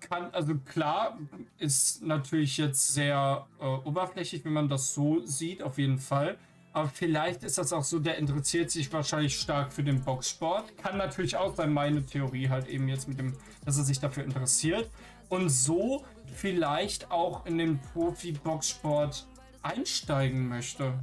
kann 0.00 0.32
also 0.32 0.54
klar 0.56 1.18
ist 1.58 2.02
natürlich 2.02 2.56
jetzt 2.56 2.94
sehr 2.94 3.46
äh, 3.60 3.64
oberflächlich, 3.64 4.44
wenn 4.44 4.52
man 4.52 4.68
das 4.68 4.94
so 4.94 5.24
sieht, 5.24 5.62
auf 5.62 5.78
jeden 5.78 5.98
Fall. 5.98 6.38
Aber 6.72 6.88
vielleicht 6.88 7.42
ist 7.42 7.58
das 7.58 7.72
auch 7.72 7.82
so, 7.82 7.98
der 7.98 8.18
interessiert 8.18 8.70
sich 8.70 8.92
wahrscheinlich 8.92 9.38
stark 9.38 9.72
für 9.72 9.82
den 9.82 10.02
Boxsport. 10.02 10.76
Kann 10.78 10.96
natürlich 10.96 11.36
auch 11.36 11.54
sein, 11.56 11.72
meine 11.72 12.04
Theorie 12.04 12.48
halt 12.48 12.68
eben 12.68 12.88
jetzt 12.88 13.08
mit 13.08 13.18
dem, 13.18 13.34
dass 13.64 13.78
er 13.78 13.84
sich 13.84 13.98
dafür 13.98 14.24
interessiert. 14.24 14.88
Und 15.28 15.48
so 15.48 16.04
vielleicht 16.34 17.10
auch 17.10 17.46
in 17.46 17.58
den 17.58 17.80
Profi-Boxsport 17.80 19.26
einsteigen 19.62 20.48
möchte. 20.48 20.94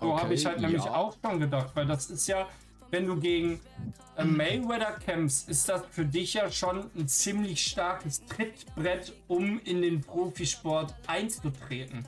So 0.00 0.12
okay, 0.12 0.22
habe 0.22 0.34
ich 0.34 0.46
halt 0.46 0.60
ja. 0.60 0.68
nämlich 0.68 0.88
auch 0.88 1.14
schon 1.22 1.40
gedacht, 1.40 1.70
weil 1.74 1.86
das 1.86 2.10
ist 2.10 2.26
ja, 2.26 2.48
wenn 2.94 3.06
du 3.06 3.16
gegen 3.16 3.60
äh, 4.16 4.24
Mayweather 4.24 4.92
kämpfst, 5.04 5.48
ist 5.48 5.68
das 5.68 5.82
für 5.90 6.04
dich 6.04 6.34
ja 6.34 6.48
schon 6.48 6.88
ein 6.96 7.08
ziemlich 7.08 7.66
starkes 7.66 8.24
Trittbrett, 8.24 9.12
um 9.26 9.58
in 9.64 9.82
den 9.82 10.00
Profisport 10.00 10.94
einzutreten. 11.08 12.06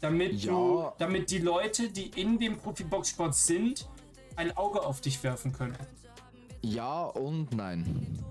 Damit 0.00 0.44
ja. 0.44 0.52
du, 0.52 0.92
damit 0.98 1.32
die 1.32 1.38
Leute, 1.38 1.90
die 1.90 2.12
in 2.14 2.38
dem 2.38 2.58
Profiboxsport 2.58 3.34
sind, 3.34 3.88
ein 4.36 4.56
Auge 4.56 4.80
auf 4.82 5.00
dich 5.00 5.20
werfen 5.24 5.52
können. 5.52 5.76
Ja 6.62 7.06
und 7.06 7.52
nein. 7.52 8.22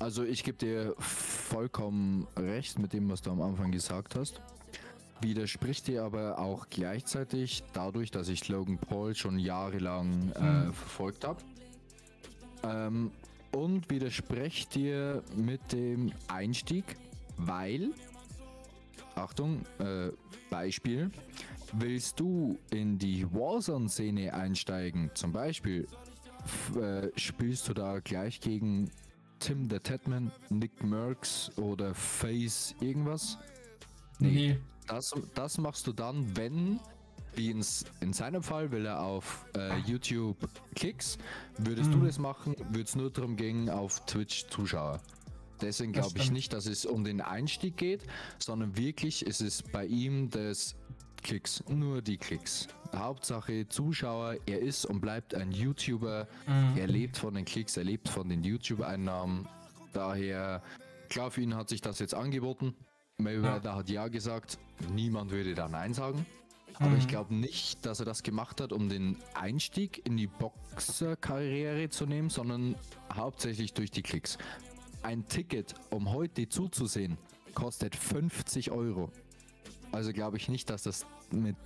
Also 0.00 0.24
ich 0.24 0.42
gebe 0.42 0.58
dir 0.58 0.96
vollkommen 0.98 2.26
recht 2.36 2.80
mit 2.80 2.92
dem, 2.92 3.08
was 3.08 3.22
du 3.22 3.30
am 3.30 3.40
Anfang 3.42 3.70
gesagt 3.70 4.16
hast 4.16 4.42
widerspricht 5.22 5.88
dir 5.88 6.04
aber 6.04 6.38
auch 6.38 6.66
gleichzeitig 6.68 7.62
dadurch, 7.72 8.10
dass 8.10 8.28
ich 8.28 8.48
Logan 8.48 8.78
Paul 8.78 9.14
schon 9.14 9.38
jahrelang 9.38 10.32
äh, 10.32 10.40
hm. 10.40 10.72
verfolgt 10.72 11.24
habe. 11.24 11.40
Ähm, 12.64 13.10
und 13.52 13.90
widerspricht 13.90 14.74
dir 14.74 15.22
mit 15.36 15.72
dem 15.72 16.12
Einstieg, 16.28 16.96
weil, 17.36 17.90
Achtung, 19.14 19.62
äh, 19.78 20.10
Beispiel, 20.48 21.10
willst 21.72 22.18
du 22.18 22.58
in 22.70 22.98
die 22.98 23.30
Warzone-Szene 23.32 24.32
einsteigen, 24.32 25.10
zum 25.14 25.32
Beispiel 25.32 25.86
äh, 26.76 27.08
spielst 27.16 27.68
du 27.68 27.74
da 27.74 28.00
gleich 28.00 28.40
gegen 28.40 28.90
Tim 29.38 29.68
the 29.68 29.78
Tatman, 29.78 30.30
Nick 30.50 30.82
Merckx 30.82 31.50
oder 31.56 31.94
Face 31.94 32.74
irgendwas? 32.80 33.38
Nee. 34.18 34.30
nee. 34.30 34.58
Das, 34.92 35.14
das 35.34 35.56
machst 35.56 35.86
du 35.86 35.92
dann, 35.94 36.36
wenn, 36.36 36.78
wie 37.34 37.50
ins, 37.50 37.86
in 38.00 38.12
seinem 38.12 38.42
Fall, 38.42 38.70
will 38.72 38.84
er 38.84 39.00
auf 39.00 39.46
äh, 39.56 39.78
YouTube 39.86 40.36
Klicks. 40.74 41.16
Würdest 41.56 41.88
mhm. 41.88 42.00
du 42.00 42.06
das 42.06 42.18
machen, 42.18 42.54
würde 42.68 42.82
es 42.82 42.94
nur 42.94 43.10
darum 43.10 43.36
gehen, 43.36 43.70
auf 43.70 44.04
Twitch 44.04 44.48
Zuschauer. 44.48 45.00
Deswegen 45.62 45.92
glaube 45.92 46.18
ich 46.18 46.30
nicht, 46.30 46.52
dass 46.52 46.66
es 46.66 46.84
um 46.84 47.04
den 47.04 47.22
Einstieg 47.22 47.78
geht, 47.78 48.02
sondern 48.38 48.76
wirklich 48.76 49.24
ist 49.24 49.40
es 49.40 49.62
bei 49.62 49.86
ihm 49.86 50.28
das 50.28 50.74
Klicks, 51.22 51.64
nur 51.68 52.02
die 52.02 52.18
Klicks. 52.18 52.68
Hauptsache 52.94 53.66
Zuschauer, 53.68 54.36
er 54.44 54.60
ist 54.60 54.84
und 54.84 55.00
bleibt 55.00 55.34
ein 55.34 55.52
YouTuber, 55.52 56.28
mhm. 56.46 56.76
er 56.76 56.86
lebt 56.86 57.16
von 57.16 57.32
den 57.32 57.46
Klicks, 57.46 57.78
er 57.78 57.84
lebt 57.84 58.10
von 58.10 58.28
den 58.28 58.44
YouTube-Einnahmen. 58.44 59.48
Daher, 59.94 60.62
klar, 61.08 61.30
für 61.30 61.40
ihn 61.40 61.54
hat 61.54 61.70
sich 61.70 61.80
das 61.80 61.98
jetzt 61.98 62.14
angeboten. 62.14 62.74
Mayweather 63.18 63.74
hat 63.74 63.88
ja 63.88 64.08
gesagt, 64.08 64.58
niemand 64.92 65.30
würde 65.30 65.54
da 65.54 65.68
Nein 65.68 65.94
sagen. 65.94 66.26
Aber 66.74 66.90
mhm. 66.90 66.98
ich 66.98 67.08
glaube 67.08 67.34
nicht, 67.34 67.84
dass 67.84 68.00
er 68.00 68.06
das 68.06 68.22
gemacht 68.22 68.60
hat, 68.60 68.72
um 68.72 68.88
den 68.88 69.16
Einstieg 69.34 70.04
in 70.06 70.16
die 70.16 70.26
Boxerkarriere 70.26 71.88
zu 71.90 72.06
nehmen, 72.06 72.30
sondern 72.30 72.74
hauptsächlich 73.14 73.74
durch 73.74 73.90
die 73.90 74.02
Klicks. 74.02 74.38
Ein 75.02 75.26
Ticket, 75.28 75.74
um 75.90 76.12
heute 76.12 76.48
zuzusehen, 76.48 77.18
kostet 77.54 77.94
50 77.94 78.70
Euro. 78.70 79.10
Also 79.90 80.12
glaube 80.12 80.38
ich 80.38 80.48
nicht, 80.48 80.70
dass 80.70 80.84
das 80.84 81.06
mit 81.30 81.56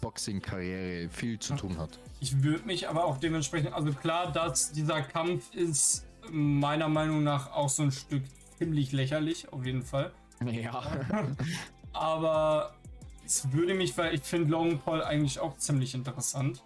Boxing-Karriere 0.00 1.08
viel 1.10 1.38
zu 1.38 1.54
tun 1.56 1.76
hat. 1.78 1.98
Ich 2.20 2.42
würde 2.42 2.64
mich 2.64 2.88
aber 2.88 3.04
auch 3.04 3.18
dementsprechend, 3.18 3.72
also 3.72 3.92
klar, 3.92 4.32
dass 4.32 4.72
dieser 4.72 5.02
Kampf 5.02 5.54
ist 5.54 6.06
meiner 6.30 6.88
Meinung 6.88 7.22
nach 7.22 7.52
auch 7.52 7.68
so 7.68 7.82
ein 7.82 7.92
Stück 7.92 8.22
ziemlich 8.58 8.92
lächerlich, 8.92 9.52
auf 9.52 9.64
jeden 9.64 9.82
Fall. 9.82 10.12
Ja. 10.44 10.82
Aber 11.92 12.74
es 13.24 13.52
würde 13.52 13.74
mich, 13.74 13.96
weil 13.96 14.14
ich 14.14 14.22
finde 14.22 14.50
Logan 14.50 14.78
Paul 14.78 15.02
eigentlich 15.02 15.38
auch 15.38 15.56
ziemlich 15.56 15.94
interessant. 15.94 16.62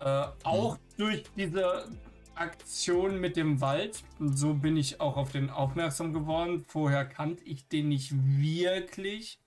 Äh, 0.00 0.26
auch 0.42 0.74
hm. 0.74 0.80
durch 0.98 1.24
diese 1.36 1.88
Aktion 2.34 3.20
mit 3.20 3.36
dem 3.36 3.60
Wald. 3.60 4.02
So 4.18 4.54
bin 4.54 4.76
ich 4.76 5.00
auch 5.00 5.16
auf 5.16 5.32
den 5.32 5.50
aufmerksam 5.50 6.12
geworden. 6.12 6.64
Vorher 6.66 7.04
kannte 7.04 7.44
ich 7.44 7.68
den 7.68 7.88
nicht 7.88 8.12
wirklich. 8.14 9.38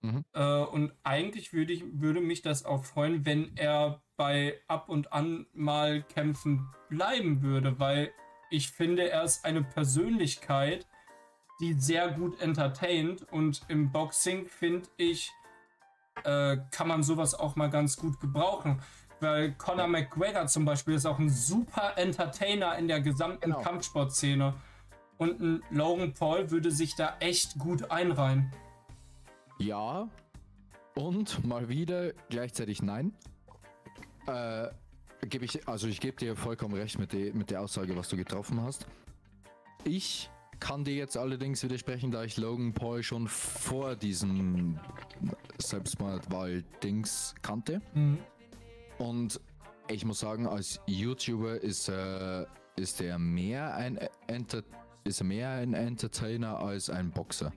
Mhm. 0.00 0.24
Äh, 0.32 0.62
und 0.62 0.92
eigentlich 1.04 1.52
würde, 1.52 1.72
ich, 1.72 1.84
würde 1.92 2.20
mich 2.20 2.42
das 2.42 2.64
auch 2.64 2.84
freuen, 2.84 3.24
wenn 3.24 3.56
er 3.56 4.02
bei 4.16 4.60
ab 4.66 4.88
und 4.88 5.12
an 5.12 5.46
mal 5.52 6.02
Kämpfen 6.02 6.68
bleiben 6.88 7.42
würde, 7.42 7.78
weil 7.78 8.12
ich 8.50 8.70
finde, 8.70 9.08
er 9.08 9.24
ist 9.24 9.44
eine 9.44 9.62
Persönlichkeit, 9.62 10.86
die 11.60 11.74
sehr 11.74 12.10
gut 12.10 12.40
entertaint 12.40 13.30
und 13.32 13.62
im 13.68 13.92
Boxing 13.92 14.46
finde 14.46 14.88
ich, 14.96 15.30
äh, 16.24 16.58
kann 16.70 16.88
man 16.88 17.02
sowas 17.02 17.34
auch 17.34 17.56
mal 17.56 17.70
ganz 17.70 17.96
gut 17.96 18.20
gebrauchen. 18.20 18.82
Weil 19.20 19.52
Conor 19.52 19.86
McGregor 19.86 20.46
zum 20.48 20.64
Beispiel 20.64 20.94
ist 20.94 21.06
auch 21.06 21.18
ein 21.20 21.30
super 21.30 21.96
Entertainer 21.96 22.76
in 22.76 22.88
der 22.88 23.00
gesamten 23.00 23.40
Genau. 23.40 23.60
Kampfsportszene. 23.62 24.54
Und 25.16 25.40
ein 25.40 25.62
Logan 25.70 26.12
Paul 26.14 26.50
würde 26.50 26.72
sich 26.72 26.96
da 26.96 27.16
echt 27.20 27.56
gut 27.58 27.88
einreihen. 27.92 28.52
Ja. 29.58 30.08
Und 30.96 31.46
mal 31.46 31.68
wieder 31.68 32.12
gleichzeitig 32.28 32.82
nein. 32.82 33.14
Äh, 34.26 34.68
gebe 35.28 35.44
ich, 35.44 35.68
also 35.68 35.86
ich 35.86 36.00
gebe 36.00 36.16
dir 36.16 36.34
vollkommen 36.34 36.74
recht 36.74 36.98
mit, 36.98 37.12
der 37.12 37.32
mit 37.32 37.50
der 37.50 37.60
Aussage, 37.60 37.96
was 37.96 38.08
du 38.08 38.16
getroffen 38.16 38.60
hast. 38.60 38.86
Ich 39.84 40.30
kann 40.62 40.84
dir 40.84 40.94
jetzt 40.94 41.16
allerdings 41.16 41.60
widersprechen, 41.64 42.12
da 42.12 42.22
ich 42.22 42.36
Logan 42.36 42.72
Paul 42.72 43.02
schon 43.02 43.26
vor 43.26 43.96
diesem 43.96 44.78
Selbstmordwahl-Dings 45.58 47.34
kannte. 47.42 47.80
Und 48.98 49.40
ich 49.88 50.04
muss 50.04 50.20
sagen, 50.20 50.46
als 50.46 50.80
YouTuber 50.86 51.60
ist, 51.60 51.88
äh, 51.88 52.46
ist 52.76 53.00
er 53.00 53.18
mehr 53.18 53.74
ein 53.74 53.98
Enter 54.28 54.62
ist 55.04 55.20
er 55.20 55.26
mehr 55.26 55.50
ein 55.50 55.74
Entertainer 55.74 56.60
als 56.60 56.88
ein 56.88 57.10
Boxer. 57.10 57.52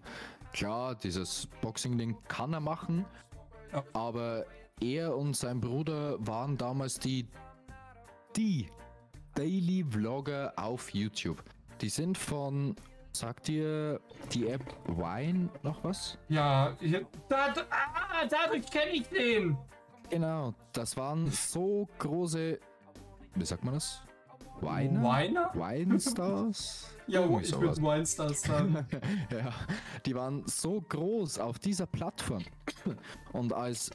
Klar, 0.51 0.95
dieses 0.95 1.47
Boxing-Ding 1.61 2.17
kann 2.27 2.53
er 2.53 2.59
machen, 2.59 3.05
Ja. 3.71 3.83
aber 3.93 4.45
er 4.81 5.15
und 5.15 5.35
sein 5.35 5.61
Bruder 5.61 6.15
waren 6.25 6.57
damals 6.57 6.97
die, 6.97 7.27
die 8.35 8.67
Daily 9.35 9.85
Vlogger 9.87 10.53
auf 10.55 10.89
YouTube. 10.91 11.43
Die 11.81 11.89
sind 11.89 12.17
von, 12.17 12.75
sagt 13.19 13.47
dir 13.47 13.99
die 14.33 14.47
App 14.47 14.63
Wine 14.87 15.49
noch 15.63 15.83
was? 15.83 16.17
Ja, 16.29 16.75
hier, 16.79 17.05
da, 17.29 17.53
ah, 17.69 18.25
dadurch 18.29 18.69
kenne 18.69 18.91
ich 18.91 19.07
den. 19.07 19.57
Genau, 20.09 20.53
das 20.73 20.95
waren 20.97 21.29
so 21.31 21.87
große, 21.99 22.59
wie 23.35 23.45
sagt 23.45 23.63
man 23.63 23.75
das? 23.75 24.01
Weiner? 24.61 25.03
Weiner? 25.03 25.51
Wine-Stars? 25.53 26.91
Ja, 27.07 27.21
Irgendwie 27.21 27.45
ich 27.45 27.59
würde 27.59 27.79
Winestars 27.83 28.41
sagen. 28.41 28.87
ja, 29.31 29.53
die 30.07 30.15
waren 30.15 30.43
so 30.47 30.81
groß 30.81 31.37
auf 31.37 31.59
dieser 31.59 31.85
Plattform. 31.85 32.43
Und 33.31 33.53
als 33.53 33.91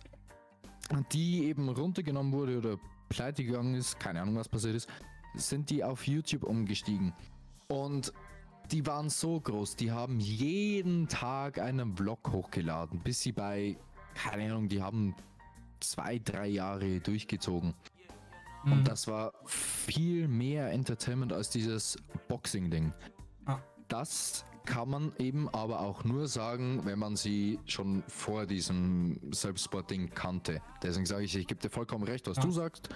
die 1.10 1.46
eben 1.46 1.68
runtergenommen 1.70 2.32
wurde 2.32 2.58
oder 2.58 2.76
pleite 3.08 3.42
gegangen 3.44 3.74
ist, 3.74 3.98
keine 3.98 4.22
Ahnung, 4.22 4.36
was 4.36 4.48
passiert 4.48 4.76
ist, 4.76 4.88
sind 5.34 5.70
die 5.70 5.82
auf 5.82 6.06
YouTube 6.06 6.44
umgestiegen. 6.44 7.12
Und 7.66 8.12
die 8.70 8.86
waren 8.86 9.08
so 9.10 9.40
groß, 9.40 9.76
die 9.76 9.90
haben 9.90 10.20
jeden 10.20 11.08
Tag 11.08 11.58
einen 11.58 11.96
Vlog 11.96 12.30
hochgeladen, 12.30 13.00
bis 13.00 13.20
sie 13.20 13.32
bei, 13.32 13.76
keine 14.14 14.52
Ahnung, 14.52 14.68
die 14.68 14.82
haben 14.82 15.14
zwei, 15.80 16.18
drei 16.18 16.46
Jahre 16.48 17.00
durchgezogen. 17.00 17.74
Mhm. 18.64 18.72
Und 18.72 18.88
das 18.88 19.06
war 19.08 19.32
viel 19.46 20.28
mehr 20.28 20.70
Entertainment 20.70 21.32
als 21.32 21.50
dieses 21.50 21.96
Boxing-Ding. 22.28 22.92
Ah. 23.46 23.58
Das 23.88 24.44
kann 24.66 24.90
man 24.90 25.12
eben 25.18 25.48
aber 25.48 25.80
auch 25.80 26.04
nur 26.04 26.28
sagen, 26.28 26.84
wenn 26.84 26.98
man 26.98 27.16
sie 27.16 27.58
schon 27.64 28.04
vor 28.06 28.46
diesem 28.46 29.18
Selbstsport-Ding 29.32 30.10
kannte. 30.10 30.60
Deswegen 30.82 31.06
sage 31.06 31.24
ich, 31.24 31.34
ich 31.34 31.46
gebe 31.46 31.60
dir 31.60 31.70
vollkommen 31.70 32.04
recht, 32.04 32.28
was 32.28 32.38
Ah. 32.38 32.42
du 32.42 32.50
sagst. 32.50 32.88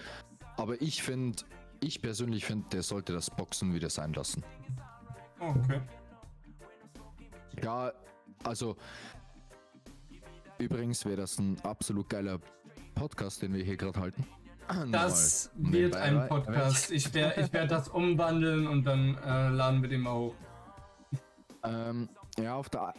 Aber 0.57 0.81
ich 0.81 1.03
finde, 1.03 1.43
ich 1.81 2.01
persönlich 2.01 2.45
finde, 2.45 2.69
der 2.71 2.83
sollte 2.83 3.13
das 3.13 3.31
Boxen 3.31 3.75
wieder 3.75 3.91
sein 3.91 4.13
lassen. 4.13 4.45
Oh, 5.41 5.55
okay. 5.63 5.81
Ja, 7.63 7.93
also 8.43 8.77
übrigens 10.59 11.05
wäre 11.05 11.17
das 11.17 11.39
ein 11.39 11.61
absolut 11.63 12.09
geiler 12.09 12.39
Podcast, 12.95 13.43
den 13.43 13.55
wir 13.55 13.65
hier 13.65 13.77
gerade 13.77 14.01
halten. 14.01 14.27
Das 14.91 15.51
Nochmal 15.55 15.73
wird 15.73 15.95
nebenbei 15.95 16.23
ein. 16.23 16.29
Podcast. 16.29 16.91
Ich 16.91 17.13
werde 17.13 17.41
ich 17.43 17.53
werd 17.53 17.71
das 17.71 17.89
umwandeln 17.89 18.67
und 18.67 18.85
dann 18.85 19.17
äh, 19.19 19.49
laden 19.51 19.83
wir 19.83 19.89
den 19.89 20.01
mal 20.01 20.15
hoch. 20.15 20.35
Ähm, 21.65 22.09
ja, 22.39 22.55
auf 22.55 22.71
der 22.71 22.95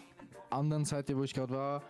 anderen 0.50 0.86
Seite, 0.86 1.18
wo 1.18 1.24
ich 1.24 1.34
gerade 1.34 1.54
war, 1.54 1.84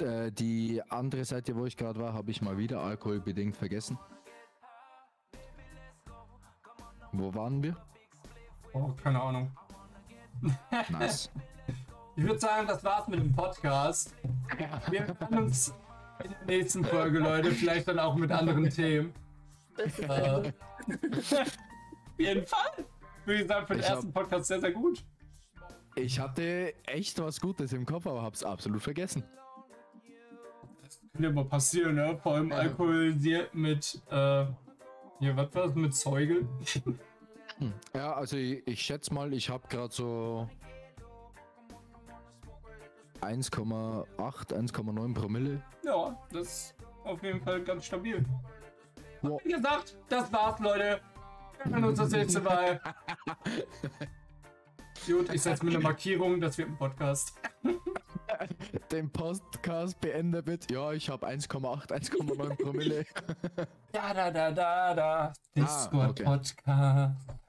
äh, 0.00 0.30
die 0.30 0.82
andere 0.88 1.24
Seite, 1.24 1.56
wo 1.56 1.66
ich 1.66 1.76
gerade 1.76 2.00
war, 2.00 2.12
habe 2.12 2.30
ich 2.30 2.42
mal 2.42 2.58
wieder 2.58 2.80
alkoholbedingt 2.80 3.56
vergessen. 3.56 3.98
Wo 7.16 7.32
waren 7.34 7.62
wir? 7.62 7.76
Oh, 8.72 8.88
keine 9.02 9.20
Ahnung. 9.20 9.50
Nice. 10.90 11.30
Ich 12.16 12.22
würde 12.22 12.38
sagen, 12.38 12.68
das 12.68 12.84
war's 12.84 13.08
mit 13.08 13.18
dem 13.18 13.32
Podcast. 13.32 14.14
Wir 14.88 15.04
hören 15.04 15.36
uns 15.46 15.74
in 16.22 16.30
der 16.30 16.44
nächsten 16.58 16.84
Folge, 16.84 17.18
Leute. 17.18 17.50
Vielleicht 17.50 17.88
dann 17.88 17.98
auch 17.98 18.14
mit 18.14 18.30
anderen 18.30 18.70
Themen. 18.70 19.12
Das 19.76 19.98
Äh, 19.98 20.06
auf 20.06 21.52
jeden 22.16 22.46
Fall. 22.46 22.84
Würde 23.24 23.42
ich 23.42 23.48
sagen, 23.48 23.66
für 23.66 23.72
den 23.74 23.80
Ich 23.80 23.88
hab- 23.88 23.96
ersten 23.96 24.12
Podcast 24.12 24.46
sehr, 24.46 24.60
sehr 24.60 24.70
gut. 24.70 25.04
Ich 25.96 26.20
hatte 26.20 26.72
echt 26.86 27.18
was 27.20 27.40
Gutes 27.40 27.72
im 27.72 27.84
Kopf, 27.84 28.06
aber 28.06 28.22
hab's 28.22 28.44
absolut 28.44 28.80
vergessen. 28.80 29.24
Könnte 31.14 31.28
immer 31.30 31.44
passieren, 31.46 31.96
ne? 31.96 32.16
Vor 32.22 32.34
allem 32.34 32.52
alkoholisiert 32.52 33.56
mit, 33.56 34.00
äh, 34.08 34.46
hier, 35.18 35.36
was 35.36 35.54
war 35.54 35.66
das? 35.66 35.74
Mit 35.74 35.94
Zeuge? 35.94 36.48
Ja, 37.94 38.14
also 38.14 38.36
ich, 38.36 38.66
ich 38.66 38.82
schätze 38.82 39.14
mal, 39.14 39.32
ich 39.32 39.48
habe 39.48 39.66
gerade 39.68 39.92
so 39.92 40.48
1,8, 43.20 44.04
1,9 44.18 45.14
Promille. 45.14 45.62
Ja, 45.84 46.18
das 46.32 46.48
ist 46.48 46.74
auf 47.04 47.22
jeden 47.22 47.40
Fall 47.40 47.62
ganz 47.62 47.86
stabil. 47.86 48.24
Ja. 49.22 49.30
Wie 49.44 49.52
gesagt, 49.52 49.96
das 50.08 50.32
war's, 50.32 50.58
Leute. 50.60 51.00
Wir 51.62 51.72
hören 51.72 51.84
uns 51.84 51.98
das 51.98 52.10
nächste 52.10 52.40
Mal. 52.40 52.80
Gut, 55.06 55.32
ich 55.32 55.42
setze 55.42 55.64
mir 55.64 55.70
eine 55.70 55.80
Markierung, 55.80 56.40
das 56.40 56.58
wird 56.58 56.68
ein 56.68 56.76
Podcast. 56.76 57.38
Den 58.90 59.10
Podcast 59.10 60.00
beendet 60.00 60.46
mit, 60.46 60.70
ja, 60.70 60.92
ich 60.92 61.08
habe 61.08 61.26
1,8, 61.26 61.88
1,9 61.88 62.62
Promille. 62.62 63.06
Da, 63.92 64.12
da, 64.12 64.30
da, 64.30 64.50
da, 64.50 64.94
da. 64.94 65.24
Ah, 65.26 65.32
Discord 65.54 66.10
okay. 66.10 66.24
Podcast. 66.24 67.40